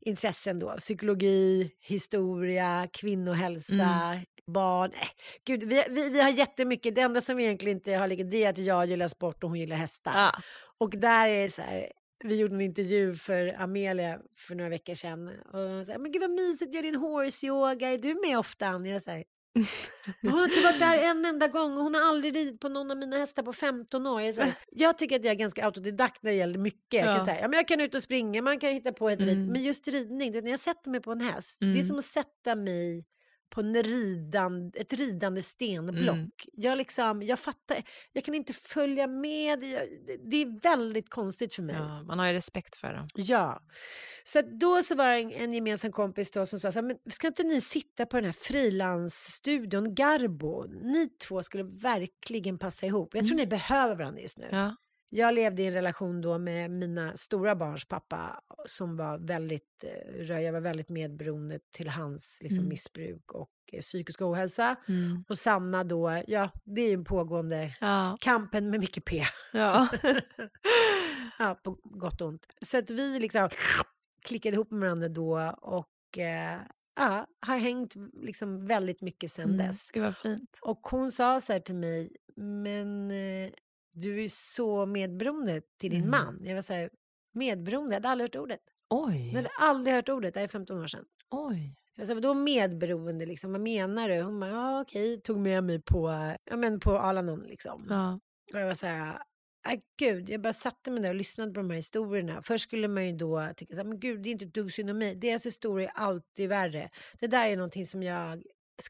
[0.00, 0.74] intressen då.
[0.78, 4.90] Psykologi, historia, kvinnohälsa, barn.
[4.94, 5.08] Äh,
[5.44, 6.94] gud, vi, vi, vi har jättemycket.
[6.94, 9.50] Det enda som vi egentligen inte har lika det är att jag gillar sport och
[9.50, 10.12] hon gillar hästar.
[10.14, 10.32] Ja.
[10.78, 11.92] Och där är det så här,
[12.24, 15.28] vi gjorde en intervju för Amelia för några veckor sedan.
[15.28, 18.66] Och hon sa, men gud vad mysigt, gör din horse yoga, är du med ofta?
[18.66, 19.24] Annie?" Jag säger,
[20.20, 22.90] jag har inte varit där en enda gång och hon har aldrig ridit på någon
[22.90, 24.22] av mina hästar på 15 år.
[24.22, 26.94] Jag, säger, jag tycker att jag är ganska autodidakt när det gäller mycket.
[26.94, 27.24] Jag kan Ja.
[27.24, 29.28] säga, ja, men jag kan ut och springa, man kan hitta på ett rid.
[29.28, 29.46] Mm.
[29.52, 31.82] Men just ridning, du vet, när jag sätter mig på en häst, det är Mm.
[31.82, 33.04] som att sätta mig
[33.56, 36.14] på en ridan, ett ridande stenblock.
[36.16, 36.30] Mm.
[36.52, 37.82] Jag, liksom, jag fattar,
[38.12, 39.62] jag kan inte följa med.
[39.62, 41.76] Jag, det- det är väldigt konstigt för mig.
[41.78, 43.08] Ja, man har ju respekt för dem.
[43.14, 43.62] Ja.
[44.24, 46.96] Så då så var det en, en gemensam kompis då som sa så här, men
[47.10, 50.64] ska inte ni sitta på den här frilansstudion Garbo?
[50.82, 53.14] Ni två skulle verkligen passa ihop.
[53.14, 53.42] Jag tror Mm.
[53.44, 54.46] ni behöver varandra just nu.
[54.50, 54.76] Ja.
[55.08, 59.84] Jag levde i en relation då med mina stora barns pappa som var väldigt,
[60.18, 62.68] eh, jag var väldigt medberoende till hans liksom, Mm.
[62.68, 64.76] missbruk och eh, psykisk ohälsa.
[64.88, 65.24] Mm.
[65.28, 68.16] Och Sanna då, ja det är ju en pågående Ja.
[68.20, 69.22] kampen med mycket P.
[69.52, 69.88] ja.
[71.38, 72.46] Ja, på gott och ont.
[72.62, 73.48] Så att vi liksom
[74.22, 76.60] klickade ihop med varandra då och eh,
[76.96, 79.66] ja, har hängt liksom väldigt mycket sedan Mm.
[79.66, 79.90] dess.
[80.60, 83.50] Och hon sa så här till mig, men eh,
[83.96, 86.10] du är så medberoende till din Mm.
[86.10, 86.40] man.
[86.44, 86.90] Jag var så här,
[87.32, 87.94] medberoende?
[87.94, 88.60] Jag hade aldrig hört ordet.
[88.88, 89.34] Jag Oj.
[89.34, 91.04] hade aldrig hört ordet, det är 15 år sedan.
[91.30, 91.74] Oj.
[91.94, 93.52] Jag sa, vadå medberoende liksom?
[93.52, 94.22] Vad menar du?
[94.22, 96.10] Hon bara, ja okej, tog med mig på,
[96.44, 97.86] ja men på Alanon liksom.
[97.88, 98.20] Ja.
[98.52, 99.18] Och jag var så här,
[99.68, 102.42] äh, gud, jag bara satte mig där och lyssnade på de här historierna.
[102.42, 104.72] Först skulle man ju då tycka så här, men gud, det är inte ett dugg
[104.72, 105.14] synd om mig.
[105.14, 106.90] Deras historia är alltid värre.
[107.20, 108.42] Det där är någonting som jag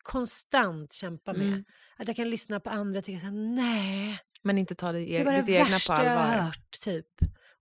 [0.03, 1.47] konstant kämpar med.
[1.47, 1.65] Mm.
[1.97, 4.99] Att jag kan lyssna på andra och tycka så här, nej, Men inte ta det,
[5.05, 6.43] det var ditt det egna på värsta jag har allvar.
[6.43, 7.07] hört, typ.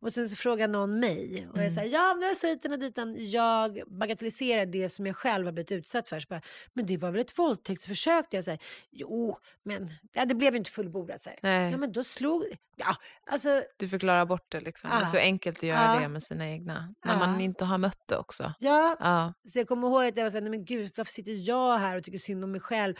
[0.01, 1.75] Och sen så frågar någon mig och jag Mm.
[1.75, 3.15] säger ja men det var så hiten och ditan.
[3.29, 6.23] Jag bagatelliserar det som jag själv har blivit utsatt för.
[6.29, 6.41] Bara,
[6.73, 8.25] men det var väl ett våldtäktsförsök?
[8.29, 8.59] Jag säger
[8.91, 11.21] jo men ja, det blev inte fullbordat.
[11.21, 11.69] Så här.
[11.71, 12.43] Ja men då slog,
[12.75, 12.95] ja
[13.31, 14.89] alltså du förklarar bort det liksom.
[14.89, 15.07] Det är Ja.
[15.07, 15.99] så enkelt att göra Ja.
[15.99, 16.93] det med sina egna.
[17.05, 17.19] När Ja.
[17.19, 18.53] man inte har mött det också.
[18.59, 18.95] ja.
[18.99, 19.33] Ja.
[19.49, 22.03] Så jag kommer ihåg att jag var såhär, men gud varför sitter jag här och
[22.03, 22.95] tycker synd om mig själv?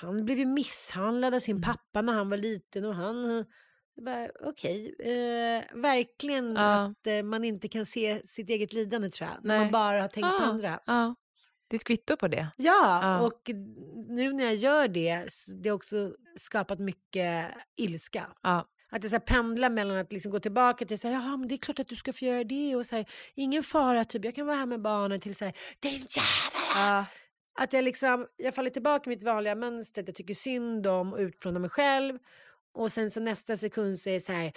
[0.00, 1.62] Han blev ju misshandlad av sin Mm.
[1.62, 3.44] pappa när han var liten och han
[4.04, 6.62] bara, Okej, eh, verkligen Ja.
[6.84, 9.44] att eh, man inte kan se sitt eget lidande tror jag.
[9.44, 10.44] När man bara har tänkt på Ja.
[10.44, 10.80] andra.
[10.86, 11.14] ja.
[11.68, 12.48] Det är ett kvitto på det.
[12.56, 13.50] Ja, och
[14.08, 15.26] nu när jag gör det,
[15.62, 18.26] det har också skapat mycket ilska.
[18.42, 18.68] Ja.
[18.90, 21.54] Att jag så här pendlar mellan att liksom gå tillbaka till att ja men det
[21.54, 24.34] är klart att du ska få göra det och så här, ingen fara, typ jag
[24.34, 27.04] kan vara här med barnen till så här, din jävel!
[27.56, 27.64] Ja.
[27.64, 31.12] Att jag liksom, jag faller tillbaka i mitt vanliga mönster, att jag tycker synd om
[31.12, 32.18] och utplånar mig själv.
[32.78, 34.52] och sen så nästa sekund så är det så här,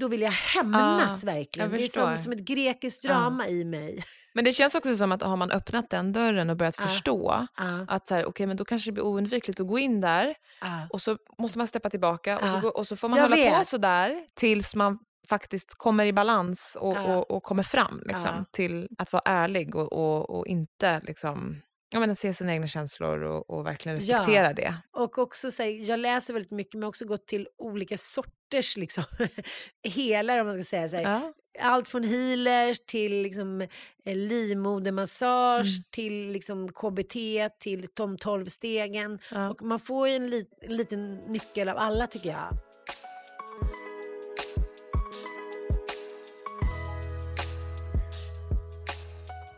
[0.00, 1.70] då vill jag hämnas verkligen.
[1.70, 4.04] jag Det är som, som ett grekiskt drama i mig.
[4.34, 6.86] Men det känns också som att har man öppnat den dörren och börjat Ja.
[6.86, 10.00] förstå Ja, att så här, okay, men då kanske det blir oundvikligt att gå in
[10.00, 10.86] där ja.
[10.90, 12.60] och så måste man steppa tillbaka och, så, Ja.
[12.60, 13.68] gå, och så får man Jag hålla på vet.
[13.68, 17.16] så där tills man faktiskt kommer i balans och, Ja.
[17.16, 18.44] och, och kommer fram liksom, Ja.
[18.52, 21.56] till att vara ärlig och, och inte liksom,
[21.90, 24.18] jag menar, se sina egna känslor och, och verkligen Ja.
[24.18, 24.74] respektera det.
[24.90, 29.04] Och också så här, jag läser väldigt mycket men också gått till olika sorters liksom,
[29.82, 31.02] helar om man ska säga så här.
[31.02, 31.32] Ja.
[31.60, 33.60] Allt från healers till liksom,
[34.04, 35.84] eh, livmodermassage Mm.
[35.90, 39.18] till liksom, KBT till de 12 stegen.
[39.32, 39.50] Ja.
[39.50, 42.48] Och man får ju en, lit, en liten nyckel av alla tycker jag.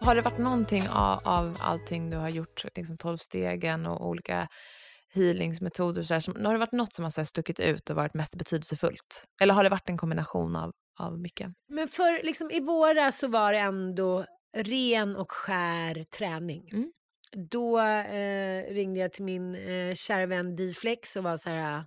[0.00, 4.48] Har det varit någonting av, av allting du har gjort, liksom 12 stegen och olika
[5.14, 7.96] healingsmetoder, och så här, som, har det varit något som har så stuckit ut och
[7.96, 9.24] varit mest betydelsefullt?
[9.42, 11.52] Eller har det varit en kombination av, av mycket?
[11.68, 14.24] Men för liksom, i våras så var det ändå
[14.56, 16.68] ren och skär träning.
[16.72, 16.92] Mm.
[17.50, 21.84] Då eh, ringde jag till min eh, kära vän D-Flex och var så här,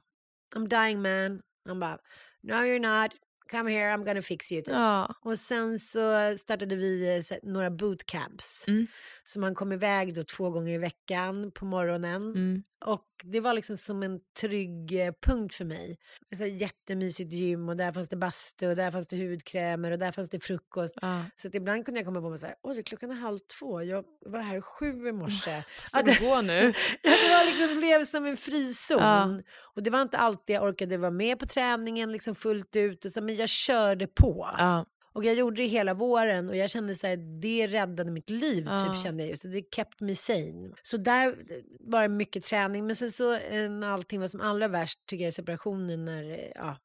[0.56, 1.42] I'm dying man.
[1.68, 1.98] Han bara,
[2.44, 3.12] no you're not,
[3.54, 4.62] come here, I'm gonna fix you.
[4.62, 4.74] typ.
[4.74, 5.16] Ja.
[5.22, 8.68] Och sen så startade vi eh, några bootcamps.
[8.68, 8.88] Mm.
[9.24, 12.22] Så man kom iväg då två gånger i veckan på morgonen.
[12.22, 12.64] Mm.
[12.86, 15.98] Och det var liksom som en trygg eh, punkt för mig.
[16.38, 20.12] Så jättemysigt gym och där fanns det bastu och där fanns det hudkrämer och där
[20.12, 20.96] fanns det frukost.
[21.02, 21.26] Ja.
[21.36, 23.84] Så att ibland kunde jag komma på mig så här, oj klockan är halv två,
[23.84, 25.64] jag var här sju i morse.
[25.82, 26.74] Måste Ja, det- gå nu.
[27.04, 29.00] Det var liksom, blev som en frizon.
[29.00, 29.40] Ja.
[29.76, 33.06] Och det var inte alltid jag orkade vara med på träningen liksom fullt ut.
[33.06, 34.50] Och så, men jag körde på.
[34.58, 34.86] Ja.
[35.14, 38.64] Och jag gjorde det hela våren och jag kände så här, det räddade mitt liv
[38.68, 38.86] Ja.
[38.94, 39.44] typ kände jag just.
[39.44, 40.72] Det kept me sane.
[40.84, 41.36] Så där
[41.80, 42.86] var det mycket träning.
[42.88, 46.52] Men sen så eh, när allting var som allra värst tycker jag separationen när, eh,
[46.56, 46.78] ja,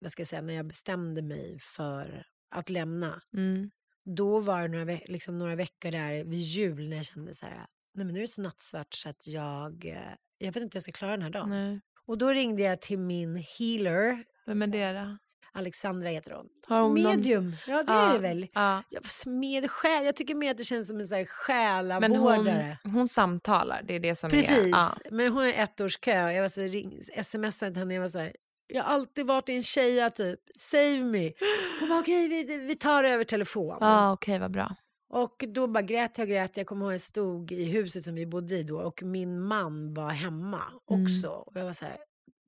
[0.00, 2.24] vad ska jag säga, när jag bestämde mig för
[2.54, 3.22] att lämna.
[3.36, 3.70] Mm.
[4.04, 7.46] Då var det några, ve- liksom några veckor där vid jul när jag kände så
[7.46, 9.96] här, nej men nu är det så nattsvart så att jag, eh,
[10.38, 11.50] jag vet inte hur jag ska klara den här dagen.
[11.50, 11.80] Nej.
[12.06, 15.18] Och då ringde jag till min healer, Vem är det då?
[15.54, 16.48] Alexandra heter hon.
[16.68, 18.46] Hon någon- Medium, ja det Ja, är det väl.
[18.52, 18.82] Ja.
[18.88, 22.26] Ja, med själ, jag tycker mer att det känns som en så här Men hon,
[22.28, 22.78] själavårdare.
[22.84, 24.30] hon samtalar, det är det som är...
[24.30, 24.92] Precis, Ja.
[25.10, 26.30] men hon är ett års kö.
[26.30, 28.32] Jag var så här, ring, smsade till henne, jag var så här,
[28.66, 31.32] jag har alltid varit en tjeja typ, save me.
[31.80, 33.76] Hon bara okej, vi, vi tar över telefon.
[33.80, 34.74] Ja, okej, vad bra.
[35.14, 36.56] Och då bara grät jag och grät.
[36.56, 39.94] Jag kommer ihåg jag stod i huset som vi bodde i då och min man
[39.94, 41.04] var hemma Mm.
[41.04, 41.28] också.
[41.28, 41.96] Och jag var så här,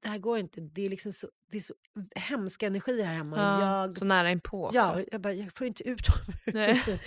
[0.04, 0.60] det här går inte.
[0.60, 1.74] Det är liksom så, det är så
[2.14, 3.36] hemska energier här hemma.
[3.36, 4.76] Ja, Jag, Så nära inpå också.
[4.76, 6.54] ja, jag bara, jag får inte ut dem.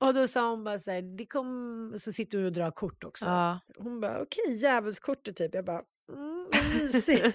[0.00, 3.04] Och då sa hon bara så här, det kom, så sitter hon och drar kort
[3.04, 3.24] också.
[3.26, 3.60] Ja.
[3.78, 5.54] Hon bara, okej, djävulskortet typ.
[5.54, 6.48] Jag bara, mm,
[6.78, 7.34] mysigt.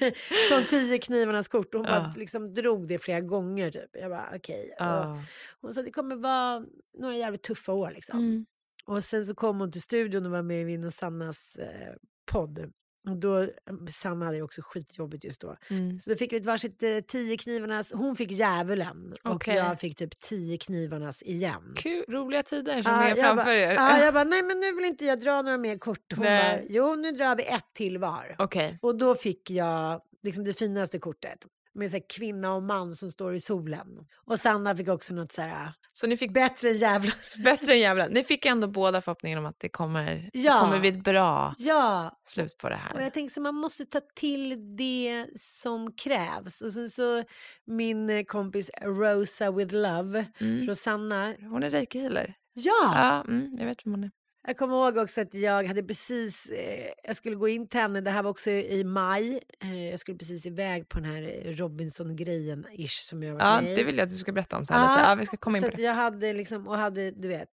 [0.49, 1.73] De tio knivarnas kort.
[1.73, 1.89] Hon Ja.
[1.89, 3.89] bara liksom drog det flera gånger typ.
[3.93, 4.69] Jag bara, okej.
[4.79, 5.19] Och Ja.
[5.61, 6.65] Hon sa, det kommer vara
[6.99, 8.19] några jävligt tuffa år liksom.
[8.19, 8.45] Mm.
[8.85, 11.93] Och sen så kom hon till studion och var med i min och Sannas eh,
[12.31, 12.71] podd.
[13.09, 13.47] Och då,
[13.91, 15.55] Sanna hade också skitjobbigt just då.
[15.69, 15.99] Mm.
[15.99, 19.55] Så då fick vi ett varsitt eh, tio knivarnas, hon fick djävulen och Okej.
[19.55, 21.73] jag fick typ tio knivarnas igen.
[21.77, 23.73] Kul, roliga tider som Ja, är jag framför bara, er.
[23.73, 26.13] Ja, jag bara, nej men nu vill inte jag dra några mer kort.
[26.15, 26.57] Hon Nej.
[26.57, 28.35] bara, jo nu drar vi ett till var.
[28.39, 28.79] Okej.
[28.81, 31.45] Och då fick jag liksom det finaste kortet.
[31.75, 33.87] Med så kvinna och man som står i solen.
[34.25, 37.15] Och Sanna fick också något så här, Så ni fick bättre än djävulen.
[37.43, 38.11] bättre än djävulen.
[38.11, 40.53] Ni fick ändå båda förhoppningen om att det kommer, Ja.
[40.53, 43.01] det kommer bli ett bra Ja, slut på det Och här.
[43.03, 46.61] jag tänker så man måste ta till det som krävs.
[46.61, 47.23] Och sen så
[47.65, 50.67] min kompis Rosa with Love, Mm.
[50.67, 51.33] Rosanna.
[51.39, 52.33] Hon är reiki-healer.
[52.53, 52.91] Ja!
[52.95, 54.11] Ja, mm, jag vet vem hon är.
[54.47, 58.01] Jag kommer ihåg också att jag hade precis, eh, jag skulle gå in till henne,
[58.01, 59.39] det här var också i maj.
[59.59, 63.77] Eh, jag skulle precis iväg på den här Robinson-grejen ish som jag var Ja, med
[63.77, 64.81] det vill jag att du ska berätta om sen.
[64.81, 65.03] Lite.
[65.03, 65.81] Ja, vi ska komma in så på det.
[65.81, 67.49] jag hade liksom, och hade, du vet,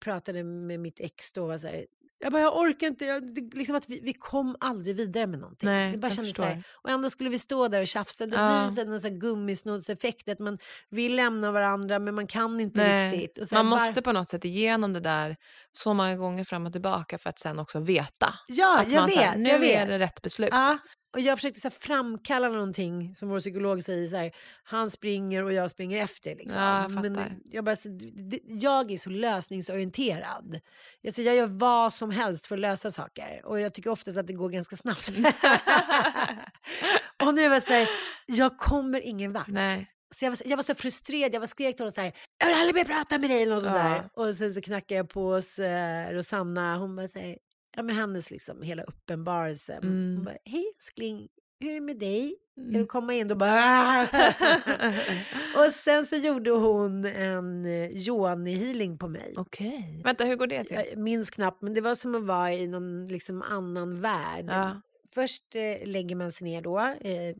[0.00, 1.86] pratade med mitt ex då var så här,
[2.20, 5.38] jag bara, jag orkar inte, jag, det, liksom att vi, vi kom aldrig vidare med
[5.38, 5.68] någonting.
[5.68, 8.36] Nej, det bara kändes så här, och ändå skulle vi stå där och tjafsa, det
[8.36, 8.48] Ja.
[8.66, 10.58] blir så någon så här gummisnoddseffekt, att man
[10.90, 13.52] vill lämna varandra men man kan inte Nej, riktigt.
[13.52, 15.36] Man måste på något sätt igenom det där
[15.72, 18.34] så många gånger fram och tillbaka för att sen också veta.
[18.48, 19.78] Ja, att jag man vet, här, nu jag vet.
[19.78, 20.48] är det rätt beslut.
[20.52, 20.78] Ja,
[21.18, 24.32] och jag försökte så här framkalla någonting som vår psykolog säger så här,
[24.64, 26.34] han springer och jag springer efter.
[26.36, 26.62] Liksom.
[26.62, 27.98] Ja, jag Men jag, bara, så-
[28.44, 30.60] jag är så lösningsorienterad.
[31.00, 34.18] Jag, säger, jag gör vad som helst för att lösa saker och jag tycker oftast
[34.18, 35.08] att det går ganska snabbt.
[37.24, 37.88] och nu var jag så här,
[38.26, 39.48] jag kommer ingen vart.
[39.48, 39.90] Nej.
[40.10, 42.12] Så jag, var, så- jag var så frustrerad, jag var skrek till honom så här,
[42.38, 43.82] jag vill aldrig mer prata med dig något sånt Ja.
[43.82, 44.08] där.
[44.28, 47.38] Och sen så knackade jag på hos eh, Rosanna, hon bara säger,
[47.76, 49.72] ja men hennes liksom hela uppenbarelse.
[49.72, 50.14] Mm.
[50.16, 51.28] Hon bara, hej älskling,
[51.60, 52.34] hur är det med dig?
[52.52, 52.72] Ska Mm.
[52.80, 53.28] du komma in?
[53.28, 54.02] Då bara...
[55.56, 59.34] och sen så gjorde hon en eh, yoni-healing på mig.
[59.36, 60.00] Okej.
[60.04, 60.76] Vänta, hur går det till?
[60.90, 64.44] Jag minns knappt, men det var som att vara i någon liksom, annan värld.
[64.48, 64.80] Ja.
[65.18, 67.36] Först eh, lägger man sig ner då eh,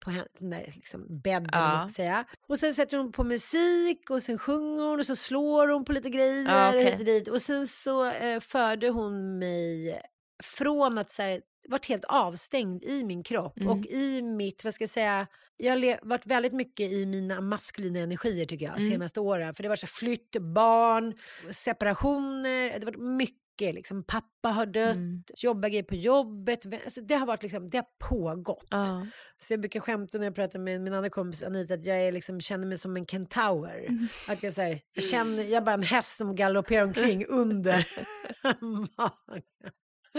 [0.00, 1.58] på den där liksom, bädden, ja.
[1.60, 2.24] Man ska säga.
[2.48, 5.92] Och sen sätter hon på musik och sen sjunger hon och så slår hon på
[5.92, 7.22] lite grejer Ja, okej.
[7.26, 7.34] och.
[7.34, 10.00] Och sen så eh, förde hon mig
[10.42, 13.68] från att så här, varit helt avstängd i min kropp Mm.
[13.78, 15.26] och i mitt, vad ska jag säga,
[15.56, 18.90] jag har varit väldigt mycket i mina maskulina energier tycker jag Mm.
[18.90, 19.54] senaste åren.
[19.54, 21.14] För det var så flytt, barn,
[21.50, 25.22] separationer, det varit mycket liksom, pappa har dött, Mm.
[25.36, 26.66] jobba grejer på jobbet.
[26.84, 28.66] Alltså, det har varit liksom, det har pågått.
[28.70, 29.06] Ja.
[29.38, 32.12] Så jag brukar skämta när jag pratar med min andra kompis Anita att jag är
[32.12, 33.84] liksom, känner mig som en kentaur.
[33.88, 34.08] Mm.
[34.28, 37.86] Att jag, så här, jag känner, jag är bara en häst som galopperar omkring under
[38.60, 39.42] magen.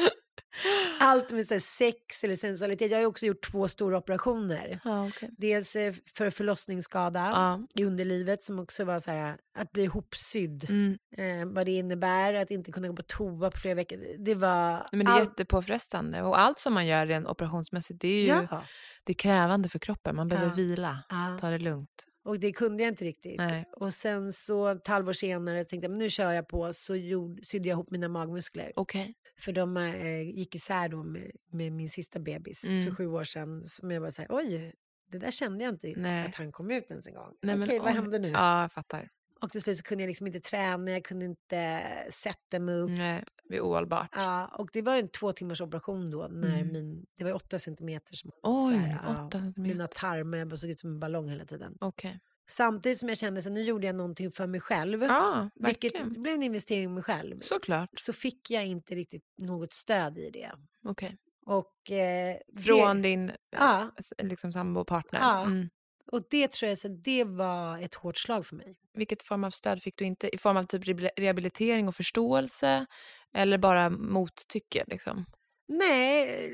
[1.00, 2.92] Allt med så sex eller sensualitet.
[2.92, 4.80] Jag har också gjort två stora operationer.
[4.84, 5.30] Ja, okej.
[5.38, 7.60] Dels eh, för förlossningsskada Ja.
[7.82, 10.70] i underlivet som också var så här att bli ihopsydd.
[10.70, 10.98] Mm.
[11.18, 14.00] Eh, vad det innebär att inte kunna gå på toa på flera veckor.
[14.18, 14.88] Det var...
[14.92, 16.22] Men det är allt- jättepåfrestande.
[16.22, 18.64] Och allt som man gör rent operationsmässigt, det är ju Ja.
[19.06, 20.16] det är krävande för kroppen.
[20.16, 20.56] Man behöver Ja.
[20.56, 21.04] vila,
[21.40, 22.06] ta det lugnt.
[22.26, 23.38] Och det kunde jag inte riktigt.
[23.38, 23.66] Nej.
[23.74, 26.96] Och sen så ett halvår senare så tänkte jag men nu kör jag på så
[26.96, 28.72] gjorde, sydde jag ihop mina magmuskler.
[28.76, 29.14] Okej.
[29.40, 32.86] För de eh, gick isär då med, med min sista bebis Mm.
[32.86, 33.66] för sju år sedan.
[33.66, 34.74] Som jag bara säger, oj,
[35.12, 36.26] det där kände jag inte Nej.
[36.28, 37.34] att han kom ut ens en gång.
[37.42, 37.94] Nej, Okej, vad oj.
[37.94, 38.30] händer nu?
[38.30, 39.10] Ja, jag fattar.
[39.42, 42.90] Och till slut så kunde jag liksom inte träna, jag kunde inte sätta mig upp.
[42.90, 44.10] Nej, det är ohållbart.
[44.16, 46.28] Ja, och det var en två timmars operation då.
[46.28, 46.74] När Mm.
[46.74, 48.16] min, det var åtta centimeter.
[48.16, 49.74] Som, Oj, här, ja, åtta centimeter.
[49.74, 51.78] Mina tarmar, jag bara såg ut som en ballong hela tiden.
[51.82, 52.20] Okej.
[52.50, 55.04] Samtidigt som jag kände att nu gjorde jag någonting för mig själv.
[55.04, 57.40] Ja, vilket blev en investering i mig själv.
[57.40, 57.90] Såklart.
[58.00, 60.52] Så fick jag inte riktigt något stöd i det.
[60.86, 61.18] Okej.
[61.46, 63.92] Och, eh, Från det, din Ja.
[64.00, 65.20] s- liksom, sambopartner?
[65.20, 65.46] Ja.
[65.46, 65.70] Mm.
[66.12, 68.76] och det tror jag så det var ett hårt slag för mig.
[68.94, 70.36] Vilket form av stöd fick du inte?
[70.36, 72.86] I form av typ rehabil- rehabilitering och förståelse?
[73.34, 74.84] Eller bara mottycke?
[74.88, 75.26] Liksom?
[75.68, 76.52] Nej,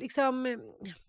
[0.00, 0.58] liksom eh,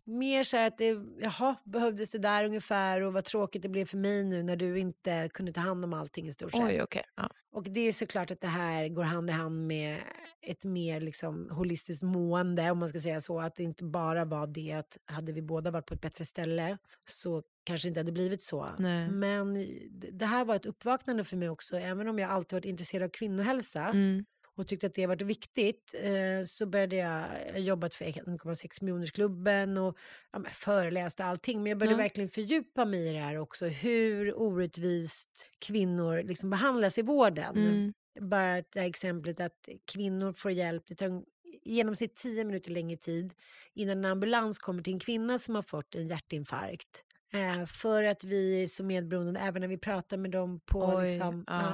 [0.03, 3.85] mer så här att det, jaha, behövdes det där ungefär och vad tråkigt det blev
[3.85, 6.61] för mig nu när du inte kunde ta hand om allting i stort sett.
[6.61, 7.03] Oj, okej.
[7.15, 7.29] Ja.
[7.51, 9.97] Och det är såklart att det här går hand i hand med
[10.41, 13.39] ett mer liksom holistiskt mående, om man ska säga så.
[13.39, 16.77] Att det inte bara var det att hade vi båda varit på ett bättre ställe
[17.09, 18.69] så kanske inte hade blivit så.
[18.79, 19.09] Nej.
[19.11, 19.53] Men
[19.89, 23.03] d- det här var ett uppvaknande för mig också, även om jag alltid varit intresserad
[23.03, 24.25] av kvinnohälsa Mm.
[24.56, 29.78] Och tyckte att det varit viktigt eh, så började jag, jag jobbat för 1,6 miljonersklubben
[29.78, 29.97] och
[30.32, 31.64] ja, föreläste allting.
[31.64, 32.04] Men jag började Ja.
[32.04, 33.66] verkligen fördjupa mig i det här också.
[33.66, 37.58] Hur orättvist kvinnor liksom behandlas i vården.
[37.58, 37.93] Mm.
[38.30, 40.84] Bara det här exemplet att kvinnor får hjälp.
[40.88, 41.26] Det tar en-
[41.64, 43.34] i genomsnitt 10 minuter längre tid
[43.74, 47.04] innan en ambulans kommer till en kvinna som har fått en hjärtinfarkt.
[47.34, 51.43] Eh, för att vi som medberoende, även när vi pratar med dem på Oj, liksom,
[51.47, 51.61] ja.
[51.61, 51.69] ja,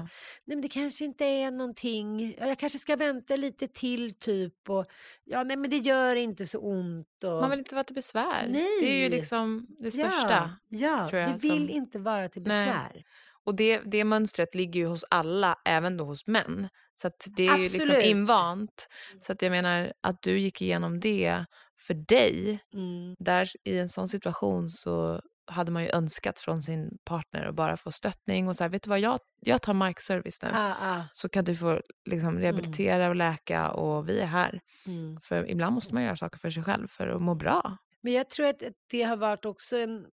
[0.46, 4.70] nej men det kanske inte är någonting, ja, jag kanske ska vänta lite till typ
[4.70, 4.86] och
[5.24, 8.48] ja nej men det gör inte så ont och Man vill inte vara till besvär.
[8.54, 9.10] Det är ju Nej.
[9.10, 10.58] liksom det ja, största.
[10.70, 12.66] ja, tror jag, vi vill som- inte vara till Nej.
[12.66, 13.04] besvär.
[13.46, 16.68] Och det, det mönstret ligger ju hos alla, även då hos män.
[17.02, 18.06] Så det är ju liksom Absolut.
[18.06, 18.88] invant.
[19.20, 21.46] Så att jag menar att du gick igenom det
[21.80, 22.60] för dig.
[22.74, 23.16] Mm.
[23.20, 27.78] Där i en sån situation så hade man ju önskat från sin partner att bara
[27.78, 30.50] få stöttning och så här, vet du vad, jag, jag tar markservice nu.
[30.54, 34.62] Ah, ah, Så kan du få liksom, rehabilitera och läka och vi är här.
[34.86, 35.20] mm.
[35.22, 37.78] För ibland måste man göra saker för sig själv för att må bra.
[38.02, 40.06] Men jag tror att det har varit också en,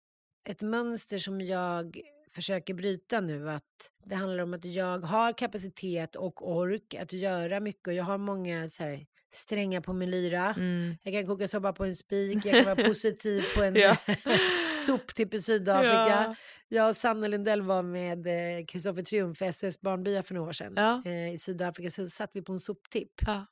[0.48, 2.00] ett mönster som jag
[2.34, 3.50] försöker bryta nu.
[3.50, 7.86] Att det handlar om att jag har kapacitet och ork att göra mycket.
[7.86, 10.54] Och jag har många så här, strängar på min lyra.
[10.56, 10.96] Mm.
[11.02, 13.96] Jag kan koka soppa på en spik, jag kan vara positiv på en Ja.
[14.86, 15.90] soptipp i Sydafrika.
[16.28, 16.34] Ja.
[16.68, 18.26] Jag och Sanna Lindell var med
[18.68, 20.72] Kristoffer Triumf för SOS Barnbyar för några år sedan.
[20.76, 21.02] Ja.
[21.04, 23.12] Eh, I Sydafrika så satt vi på en soptipp.
[23.26, 23.46] Ja.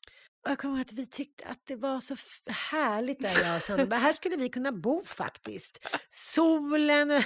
[0.45, 2.14] Jag kommer ihåg att vi tyckte att det var så
[2.53, 3.86] härligt där jag och Sanna.
[3.86, 5.86] Bara, här skulle vi kunna bo faktiskt.
[6.11, 7.09] Solen.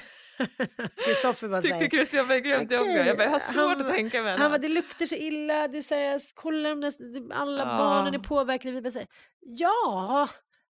[1.07, 1.91] Kristoffer bara Tyckte säger.
[1.91, 3.07] Christian var grymt Okej, jobbigt.
[3.07, 5.69] Jag, bara, jag har svårt han- att tänka mig Han bara, det luktar så illa.
[5.69, 6.93] Det är så här, kolla där,
[7.35, 7.79] alla Ja.
[7.79, 8.75] barnen är påverkade.
[8.75, 9.09] Vi bara säger,
[9.41, 10.29] ja,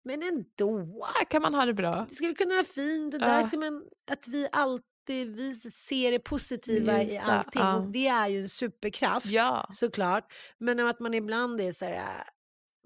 [0.03, 1.05] men ändå.
[1.15, 2.05] Här kan man ha det bra.
[2.09, 3.25] Det skulle kunna vara fint och Ja.
[3.25, 7.61] där ska man, att vi alltid vi ser det positiva i Ljusa, allting.
[7.61, 7.75] ja.
[7.75, 9.69] Och det är ju en superkraft Ja.
[9.73, 10.33] såklart.
[10.57, 12.23] Men att man ibland är så här,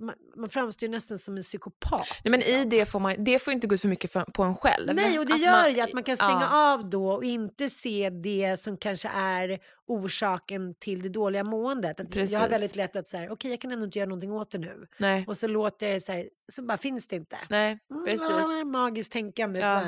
[0.02, 2.08] man, man framstår ju nästan som en psykopat.
[2.24, 2.56] Nej, men liksom.
[2.56, 4.96] i det får man, det får inte gå ut för mycket för, på en själv.
[4.96, 7.24] Nej, och det Att gör man- ju att man kan stänga ja, av då och
[7.24, 12.00] inte se det som kanske är orsaken till det dåliga måendet.
[12.00, 14.52] Att jag har väldigt lätt att säga, okej jag kan ändå inte göra någonting åt
[14.52, 14.88] det nu.
[14.98, 17.38] Nej, Och så låter jag det så här, så bara finns det inte.
[17.50, 18.22] nej, Mm, precis.
[18.30, 19.62] ah, Magiskt tänkande.
[19.62, 19.82] Så Ja.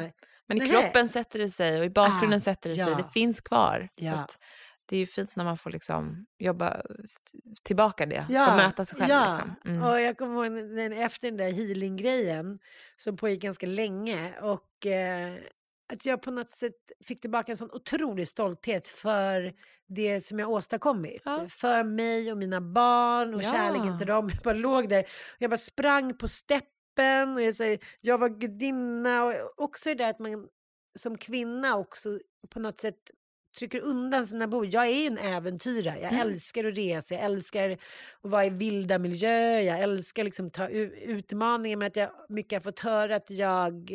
[0.48, 2.90] Men i kroppen sätter det sig och i bakgrunden Ah, sätter det sig.
[2.92, 2.98] ja.
[2.98, 3.90] Det finns kvar.
[4.00, 4.28] Så Ja.
[4.86, 6.82] det är ju fint när man får liksom jobba
[7.64, 8.26] tillbaka det.
[8.30, 9.10] Ja, Få möta sig själv.
[9.12, 9.34] ja.
[9.38, 9.56] Liksom.
[9.72, 9.84] Mm.
[9.84, 12.60] Och jag kommer ihåg den, efter den där healing-grejen
[12.98, 15.36] som pågick ganska länge och eh,
[15.94, 16.74] att jag på något sätt
[17.06, 19.54] fick tillbaka en sån otrolig stolthet för
[19.88, 21.22] det som jag åstadkommit.
[21.26, 21.46] Ja.
[21.50, 23.52] För mig och mina barn och Ja.
[23.52, 24.30] kärleken till dem.
[24.34, 25.08] Jag bara låg där och
[25.40, 26.70] jag bara sprang på steppen
[27.36, 30.48] och jag, säger, jag var gudinna och också det där att man
[30.96, 32.20] som kvinna också
[32.50, 32.96] på något sätt
[33.60, 34.66] trycker undan sina behov.
[34.66, 36.00] Jag är ju en äventyrare.
[36.00, 36.28] Jag Mm.
[36.28, 37.80] älskar att resa, jag älskar att
[38.22, 42.80] vara i vilda miljöer, jag älskar liksom ta utmaningar men att jag mycket har fått
[42.80, 43.92] höra att jag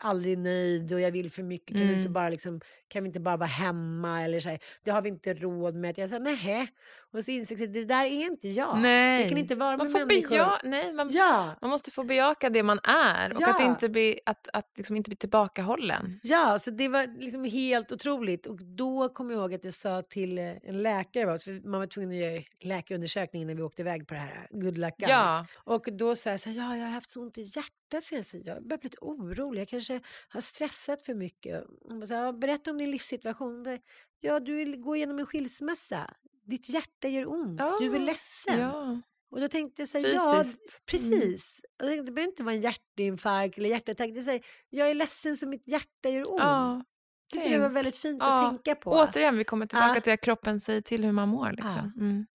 [0.00, 1.76] aldrig nöjd och jag vill för mycket.
[1.76, 2.12] Kan, du inte Mm.
[2.12, 4.22] bara liksom, kan vi inte bara vara hemma?
[4.22, 5.98] Eller så här, det har vi inte råd med.
[5.98, 6.68] Jag säger nej.
[7.12, 8.78] Och så inser jag att det där är inte jag.
[8.78, 9.20] Nej.
[9.20, 10.28] Jag kan inte vara man med får människor.
[10.36, 13.50] beja- nej, man, Ja, man måste få bejaka det man är och Ja.
[13.54, 16.20] att, inte bli, att, att liksom inte bli tillbakahållen.
[16.22, 18.46] Ja, så det var liksom helt otroligt.
[18.46, 21.86] Och då kom jag ihåg att jag sa till eh, en läkare, för man var
[21.86, 25.10] tvungen att göra läkarundersökning när vi åkte iväg på det här Good Luck Guys.
[25.10, 25.46] Ja.
[25.64, 28.42] Och då sa jag så här, ja, jag har haft så ont i hjärtat sen
[28.44, 31.64] jag börjar bli lite orolig, jag kanske har stressat för mycket.
[31.88, 33.78] Hon bara, så här, "Ja, berätta om din livssituation.
[34.20, 36.10] Ja, du vill gå igenom en skilsmässa.
[36.46, 38.58] Ditt hjärta gör ont, du är Ja, ledsen.
[38.58, 40.40] Ja, Och då tänkte jag så här, ja.
[40.40, 40.54] Mm.
[40.90, 41.60] precis.
[41.78, 44.10] Och jag tänkte, det behöver inte vara en hjärtinfarkt eller hjärtattack.
[44.14, 46.40] Det är här, jag är ledsen så mitt hjärta gör ont.
[46.40, 46.84] Ja,
[47.32, 47.76] tyckte det var tänk.
[47.76, 48.90] väldigt fint Ja, att tänka på.
[48.90, 50.00] Återigen, vi kommer tillbaka Ja.
[50.00, 51.50] till att kroppen säger till hur man mår.
[51.52, 51.92] Liksom.
[51.96, 52.26] Mm.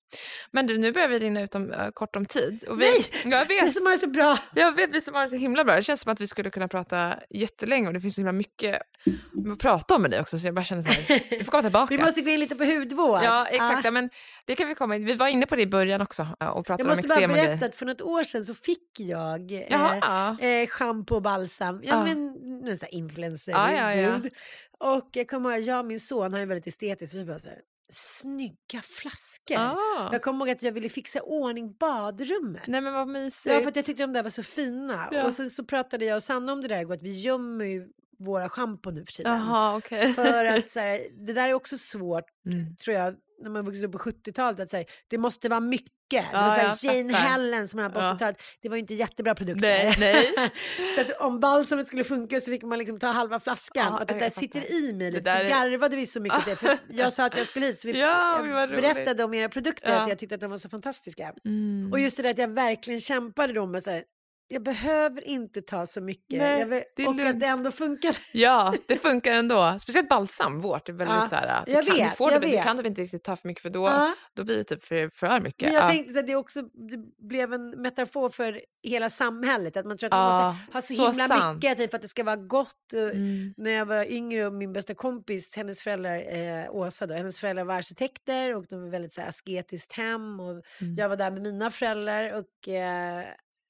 [0.52, 2.64] Men du, nu börjar vi rinna ut om, äh, kort om tid.
[2.70, 3.06] Och vi, Nej!
[3.26, 4.38] Jag Det vet, som är så bra.
[4.56, 5.76] jag vet, vi som har det så himla bra.
[5.76, 8.82] Det känns som att vi skulle kunna prata jättelänge och det finns så himla mycket
[9.54, 10.40] att prata om med dig också.
[10.40, 11.96] Så jag bara känner så här, vi får komma tillbaka.
[11.98, 13.20] Vi måste gå in lite på hudvård.
[13.24, 13.74] Ja, exakt.
[13.74, 13.82] Ja.
[13.84, 14.10] Ja, men
[14.46, 15.06] det kan vi komma in.
[15.06, 17.20] Vi var inne på det i början också ja, och Jag pratade om måste bara
[17.20, 20.38] eksem och berätta att för något år sedan så fick jag eh, Jaha.
[20.42, 21.82] eh, shampoo och balsam.
[21.84, 22.04] Ja, Ja.
[22.04, 22.18] men
[22.68, 24.20] en sån här influencer Ja, ja, ja.
[24.80, 27.16] Och jag kommer ihåg, jag och min son, han är väldigt estetisk.
[27.16, 27.58] Vi bara så här,
[27.90, 29.56] snygga flaskor.
[29.58, 30.10] Ah.
[30.12, 32.68] Jag kommer ihåg att jag ville fixa ordning badrummet.
[32.68, 33.54] Nej men vad mysigt.
[33.56, 35.08] Ja, för att jag tyckte de där var så fina.
[35.12, 35.26] Ja.
[35.26, 37.90] Och sen så pratade jag och Sanna om det där igår, att vi gömmer ju
[38.20, 39.32] våra schampo nu för tiden.
[39.32, 40.14] Jaha, okej.
[40.14, 42.76] För att så här, det där är också svårt, Mm.
[42.76, 45.90] tror jag, när man vuxit upp på 70-talet, att säga, det måste vara mycket.
[46.10, 47.28] det Ja, var så här, Jane fattar.
[47.30, 48.14] Helen som man hade på Ja.
[48.14, 49.62] 80-talet, det var ju inte jättebra produkter.
[49.62, 50.52] Nej, nej.
[50.96, 53.86] så att om balsamet skulle funka så fick man liksom ta halva flaskan.
[53.94, 54.30] Ja, och det där fattar.
[54.30, 55.32] sitter i mig lite.
[55.32, 56.56] Så är- garvade vi så mycket det.
[56.56, 60.10] För jag sa att jag skulle hit, så vi Ja, berättade om era produkter, att
[60.10, 61.34] jag tyckte att de var så fantastiska.
[61.46, 61.90] Mm.
[61.92, 64.04] Och just det där att jag verkligen kämpade då med så här,
[64.54, 66.40] jag behöver inte ta så mycket.
[66.40, 67.40] Nej, vill, det och att lugnt.
[67.40, 68.18] det ändå funkar.
[68.34, 69.76] Ja, det funkar ändå.
[69.80, 72.42] Speciellt balsam, vårt är väldigt Ja, så här, jag du, kan, du, vet, får jag
[72.42, 74.14] det, du kan typ inte riktigt ta för mycket för då, Ja.
[74.34, 75.62] då blir det typ för, för mycket.
[75.68, 75.88] Men jag Ja.
[75.88, 76.98] tänkte att det också det
[77.28, 79.78] blev en metafor för hela samhället.
[79.78, 81.56] Att man tror att man Ja, måste ha så, så himla sant.
[81.64, 82.94] mycket typ, för att det ska vara gott.
[82.94, 83.54] Mm.
[83.58, 87.64] När jag var yngre och min bästa kompis, hennes föräldrar, eh, Åsa då, hennes föräldrar
[87.64, 90.40] var arkitekter och de var väldigt så här, asketiskt hem.
[90.40, 90.96] Och Mm.
[90.98, 93.24] Jag var där med mina föräldrar och eh,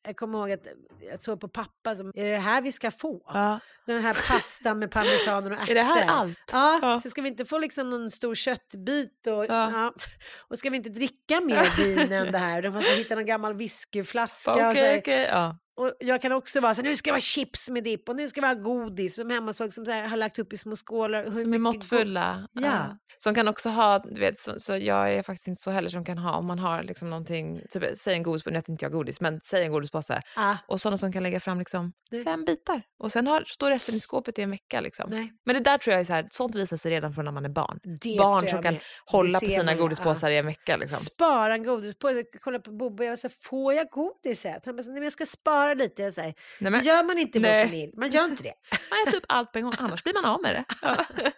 [0.06, 0.68] jag kommer ihåg att
[1.12, 3.22] jag såg på pappa som, är det det här vi ska få?
[3.34, 3.60] Ja.
[3.86, 5.70] Den här pastan med parmesan och ärtor.
[5.72, 6.40] Är det här allt?
[6.52, 7.00] Ja, Ja.
[7.00, 9.72] så ska vi inte få liksom någon stor köttbit och, Ja.
[9.72, 9.94] ja.
[10.48, 12.62] och ska vi inte dricka mer vin än det här?
[12.62, 14.54] De måste hitta någon gammal whiskyflaska.
[14.54, 14.98] här.
[14.98, 15.28] okej.
[15.32, 15.58] Ja.
[15.76, 18.16] Och jag kan också vara så här, nu ska det vara chips med dipp och
[18.16, 19.16] nu ska det vara godis.
[19.16, 21.26] Som hemma såg som så här, har lagt upp i små skålar.
[21.32, 22.48] Som är måttfulla.
[22.54, 22.98] Ja.
[23.18, 26.06] Som kan också ha, du vet, så, så jag är faktiskt inte så heller som
[26.06, 28.92] kan ha, om man har liksom någonting, typ, säg en godispåse, nu äter inte jag
[28.92, 30.14] godis, men säg en godispåse.
[30.14, 32.24] go- ah, Och sådana som kan lägga fram liksom Nej.
[32.24, 32.82] fem bitar.
[33.00, 34.82] Och sen har, står resten i skåpet i en vecka.
[34.82, 35.10] Liksom.
[35.10, 37.32] nej, Men det där tror jag är så här, sånt visar sig redan från när
[37.32, 37.80] man är barn.
[37.84, 38.84] det Barn som kan med.
[39.06, 40.78] hålla på sina man godispåsar i en vecka.
[40.78, 41.00] Liksom.
[41.06, 42.24] Spara en godispåse.
[42.42, 43.04] Kolla på Bobo.
[43.04, 44.66] Jag var så här, får jag godiset?
[44.66, 46.02] Han bara, nej men jag ska spara lite.
[46.02, 47.94] Jag säger, Nej, det men, gör man inte i vår familj.
[47.98, 48.54] Man gör inte det.
[48.90, 50.66] man äter upp allt på en gång, annars blir man av med det.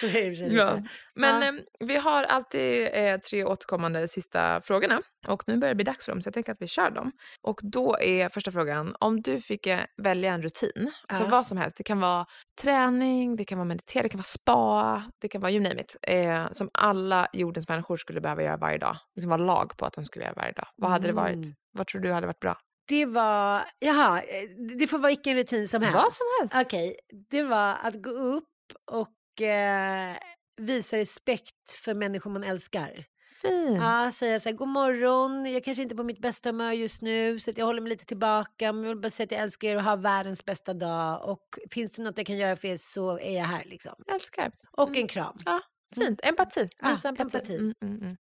[0.00, 0.54] Så är det.
[0.54, 0.82] Ja.
[1.14, 1.48] Men Ja.
[1.48, 1.54] eh,
[1.86, 5.02] vi har alltid eh, tre återkommande sista frågorna.
[5.26, 7.12] Och nu börjar det bli dags för dem, så jag tänker att vi kör dem.
[7.42, 11.30] Och då är första frågan, om du fick eh, välja en rutin, alltså Ja.
[11.30, 12.26] vad som helst, det kan vara
[12.62, 15.96] träning, det kan vara meditera, det kan vara spa, det kan vara you name it,
[16.02, 18.96] eh, som alla jordens människor skulle behöva göra varje dag.
[19.16, 20.66] Det vara lag på att de skulle göra varje dag.
[20.76, 21.34] Vad hade det varit?
[21.34, 21.54] Mm.
[21.72, 22.56] Vad tror du hade varit bra?
[22.88, 25.94] Det var, jaha, eh, det får vara vilken rutin som helst.
[25.94, 26.54] Vad som helst.
[26.66, 26.96] Okej,
[27.30, 28.48] det var att gå upp
[28.90, 30.16] och eh,
[30.56, 33.04] visa respekt för människor man älskar.
[33.42, 33.76] Fint.
[33.80, 37.02] Ja, säga så här, god morgon, jag kanske inte är på mitt bästa humör just
[37.02, 39.68] nu så jag håller mig lite tillbaka men jag vill bara säga att jag älskar
[39.68, 42.76] er och har världens bästa dag och finns det något jag kan göra för er
[42.76, 43.92] så är jag här liksom.
[44.06, 44.52] Jag älskar.
[44.76, 45.00] Och Mm.
[45.02, 45.36] en kram.
[45.44, 45.60] Ja,
[45.94, 46.20] fint.
[46.22, 46.68] Empati.
[46.82, 47.36] Ja, Visa empati.
[47.36, 47.56] empati.
[47.56, 48.16] Mm, mm, mm.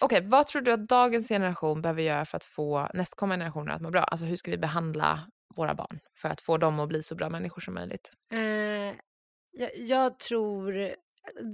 [0.00, 3.82] Okej, vad tror du att dagens generation behöver göra för att få nästkommande generationer att
[3.82, 4.02] må bra?
[4.02, 7.28] Alltså hur ska vi behandla våra barn för att få dem att bli så bra
[7.30, 8.10] människor som möjligt?
[8.32, 8.40] Eh,
[9.52, 10.90] jag, jag tror,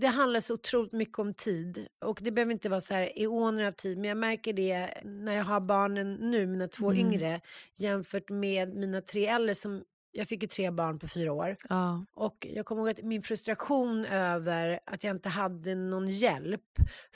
[0.01, 3.65] det handlar så otroligt mycket om tid och det behöver inte vara så här eoner
[3.65, 6.99] av tid men jag märker det när jag har barnen nu, mina två Mm.
[7.13, 7.41] yngre
[7.79, 9.83] jämfört med mina tre äldre som
[10.13, 12.05] jag fick ju tre barn på fyra år Ja.
[12.15, 16.61] och jag kommer ihåg att min frustration över att jag inte hade någon hjälp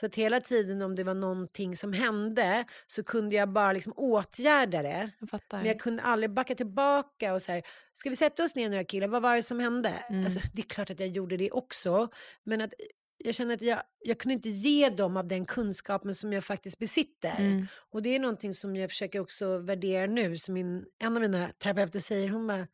[0.01, 3.93] så att hela tiden om det var någonting som hände så kunde jag bara liksom
[3.97, 5.29] åtgärda det Jag
[5.59, 7.63] men jag kunde aldrig backa tillbaka och så här,
[7.95, 9.89] ska vi sätta oss ner några killar, vad var det som hände?
[9.89, 10.25] Mm.
[10.25, 12.09] Alltså, det är klart att jag gjorde det också,
[12.45, 12.73] men att
[13.19, 16.79] jag känner att jag, jag kunde inte ge dem av den kunskapen som jag faktiskt
[16.79, 17.35] besitter.
[17.39, 17.67] Mm.
[17.91, 21.53] Och det är någonting som jag försöker också värdera nu, som min, en av mina
[21.59, 22.67] terapeuter säger, hon bara,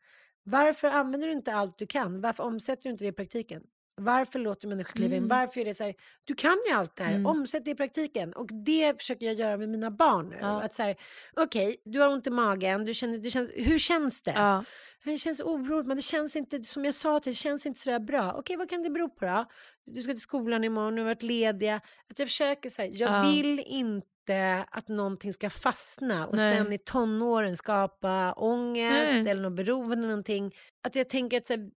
[0.43, 2.21] varför använder du inte allt du kan?
[2.21, 3.63] Varför omsätter du inte det i praktiken?
[3.95, 5.23] Varför låter människor kliva in?
[5.23, 5.27] Mm.
[5.39, 7.25] Varför är det så här, du kan ju allt det här, Mm.
[7.25, 8.33] omsätt det i praktiken.
[8.33, 10.37] Och det försöker jag göra med mina barn nu.
[10.41, 10.61] Ja.
[10.61, 10.95] Att så här,
[11.33, 14.31] okej, du har ont i magen, du känner, det känns, hur känns det?
[14.35, 14.63] Ja.
[15.03, 17.99] Det känns oroligt, men det känns inte, som jag sa till det känns inte sådär
[17.99, 18.33] bra.
[18.33, 19.45] Okej, vad kan det bero på då?
[19.85, 21.75] Du ska till skolan imorgon, du har varit lediga.
[22.09, 23.31] Att jag försöker säga, jag Ja.
[23.31, 26.57] vill inte att någonting ska fastna och Nej.
[26.57, 29.29] sen i tonåren skapa ångest Nej.
[29.31, 30.55] eller något beroende eller någonting.
[30.83, 31.69] Att jag tänker att så här,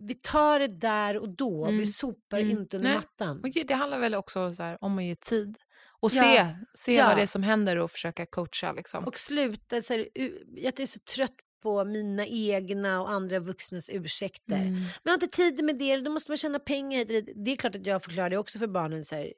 [0.00, 1.78] vi tar det där och då, Mm.
[1.78, 2.50] vi sopar Mm.
[2.50, 2.96] inte under Nej.
[2.98, 3.42] mattan.
[3.66, 5.58] Det handlar väl också så här, om att ge tid
[6.00, 6.22] och Ja.
[6.22, 7.06] se, se Ja.
[7.08, 8.72] vad det är som händer och försöka coacha.
[8.72, 9.04] Liksom.
[9.04, 10.08] Och sluta, så här,
[10.56, 14.54] jag är så trött på mina egna och andra vuxnas ursäkter.
[14.56, 14.72] Mm.
[14.72, 17.04] Men jag har inte tid med det, då måste man tjäna pengar.
[17.44, 19.04] Det är klart att jag förklarar det också för barnen.
[19.04, 19.32] Så här,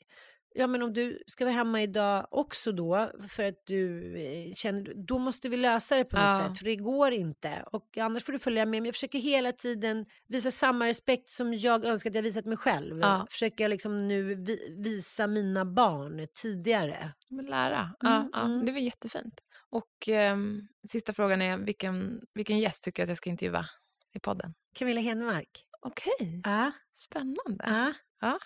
[0.54, 4.92] ja, men om du ska vara hemma idag också då, för att du eh, känner,
[5.06, 6.48] då måste vi lösa det på något Ja.
[6.48, 7.64] sätt, för det går inte.
[7.72, 8.70] Och annars får du följa med.
[8.82, 12.56] Men jag försöker hela tiden visa samma respekt som jag önskar att jag visat mig
[12.56, 12.98] själv.
[13.00, 13.26] Ja.
[13.30, 17.12] Försöker jag liksom nu vi, visa mina barn tidigare.
[17.28, 17.90] Men lära.
[18.00, 18.40] Ja, Mm, ja.
[18.44, 18.64] mm.
[18.66, 19.40] Det var jättefint.
[19.70, 23.66] Och ehm, sista frågan är, vilken, vilken gäst tycker jag att jag ska intervjua
[24.14, 24.54] i podden?
[24.74, 25.66] Camilla Henmark.
[25.80, 27.94] Okej, Ja, spännande.
[28.20, 28.38] ja.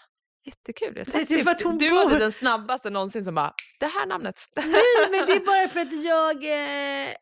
[0.47, 1.05] Jättekul.
[1.13, 1.51] Tack tips.
[1.51, 4.47] att hon Du var den snabbaste någonsin som bara, det här namnet.
[4.57, 4.67] Nej,
[5.11, 6.45] men det är bara för att jag...
[6.45, 7.15] Eh,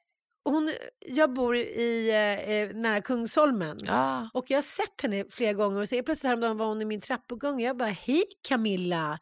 [0.45, 0.73] hon,
[1.07, 3.79] jag bor i, eh, eh, nära Kungsholmen.
[3.83, 4.29] Ja.
[4.35, 7.01] Och jag har sett henne flera gånger och så plötsligt häromdagen var hon i min
[7.01, 9.19] trappuppgång och jag bara hej Camilla.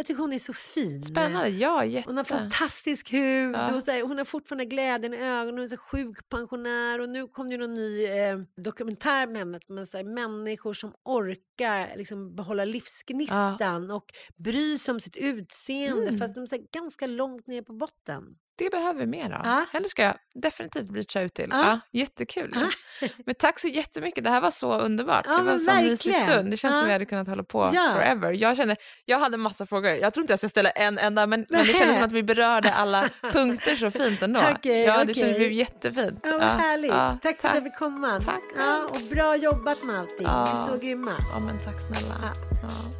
[0.00, 1.04] Jag tycker hon är så fin.
[1.04, 2.08] Spännande, ja jätte.
[2.08, 3.74] Hon har fantastisk hud Ja.
[3.74, 5.54] och så här, hon har fortfarande glädjen i ögonen.
[5.54, 9.62] Hon är så sjukpensionär och nu kom det någon ny eh, dokumentär med.
[9.68, 14.04] Med så här, människor som orkar liksom, behålla livsgnistan och
[14.36, 16.18] bry sig om sitt utseende Mm.
[16.18, 18.22] fast de är här, ganska långt ner på botten.
[18.60, 19.46] Det behöver vi mer av.
[19.46, 19.66] Ja.
[19.72, 21.48] Henne ska jag definitivt reacha ut till.
[21.50, 21.66] Ja.
[21.66, 21.80] Ja.
[21.92, 22.54] jättekul.
[22.54, 23.08] Ja.
[23.26, 24.24] Men tack så jättemycket.
[24.24, 25.24] Det här var så underbart.
[25.24, 26.50] Det var en sån mysig stund.
[26.50, 28.32] Det känns som vi hade kunnat hålla på forever.
[28.32, 29.90] Jag, kände, jag hade massa frågor.
[29.90, 32.22] Jag tror inte jag ska ställa en enda, men, men det kändes som att vi
[32.22, 34.40] berörde alla punkter så fint ändå.
[34.50, 35.14] Okej, ja, det okej.
[35.14, 36.20] kändes blev jättefint.
[36.22, 36.90] Ja, härligt.
[36.90, 38.20] ja, tack för att jag fick komma.
[38.20, 40.26] Tack ja, och bra jobbat med allting.
[40.26, 41.16] Ni är så grymma.
[41.32, 42.14] Ja, men tack snälla.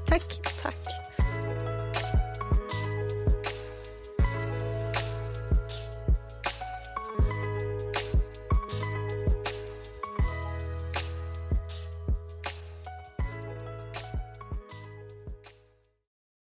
[0.08, 0.22] Tack.
[0.62, 0.99] Tack.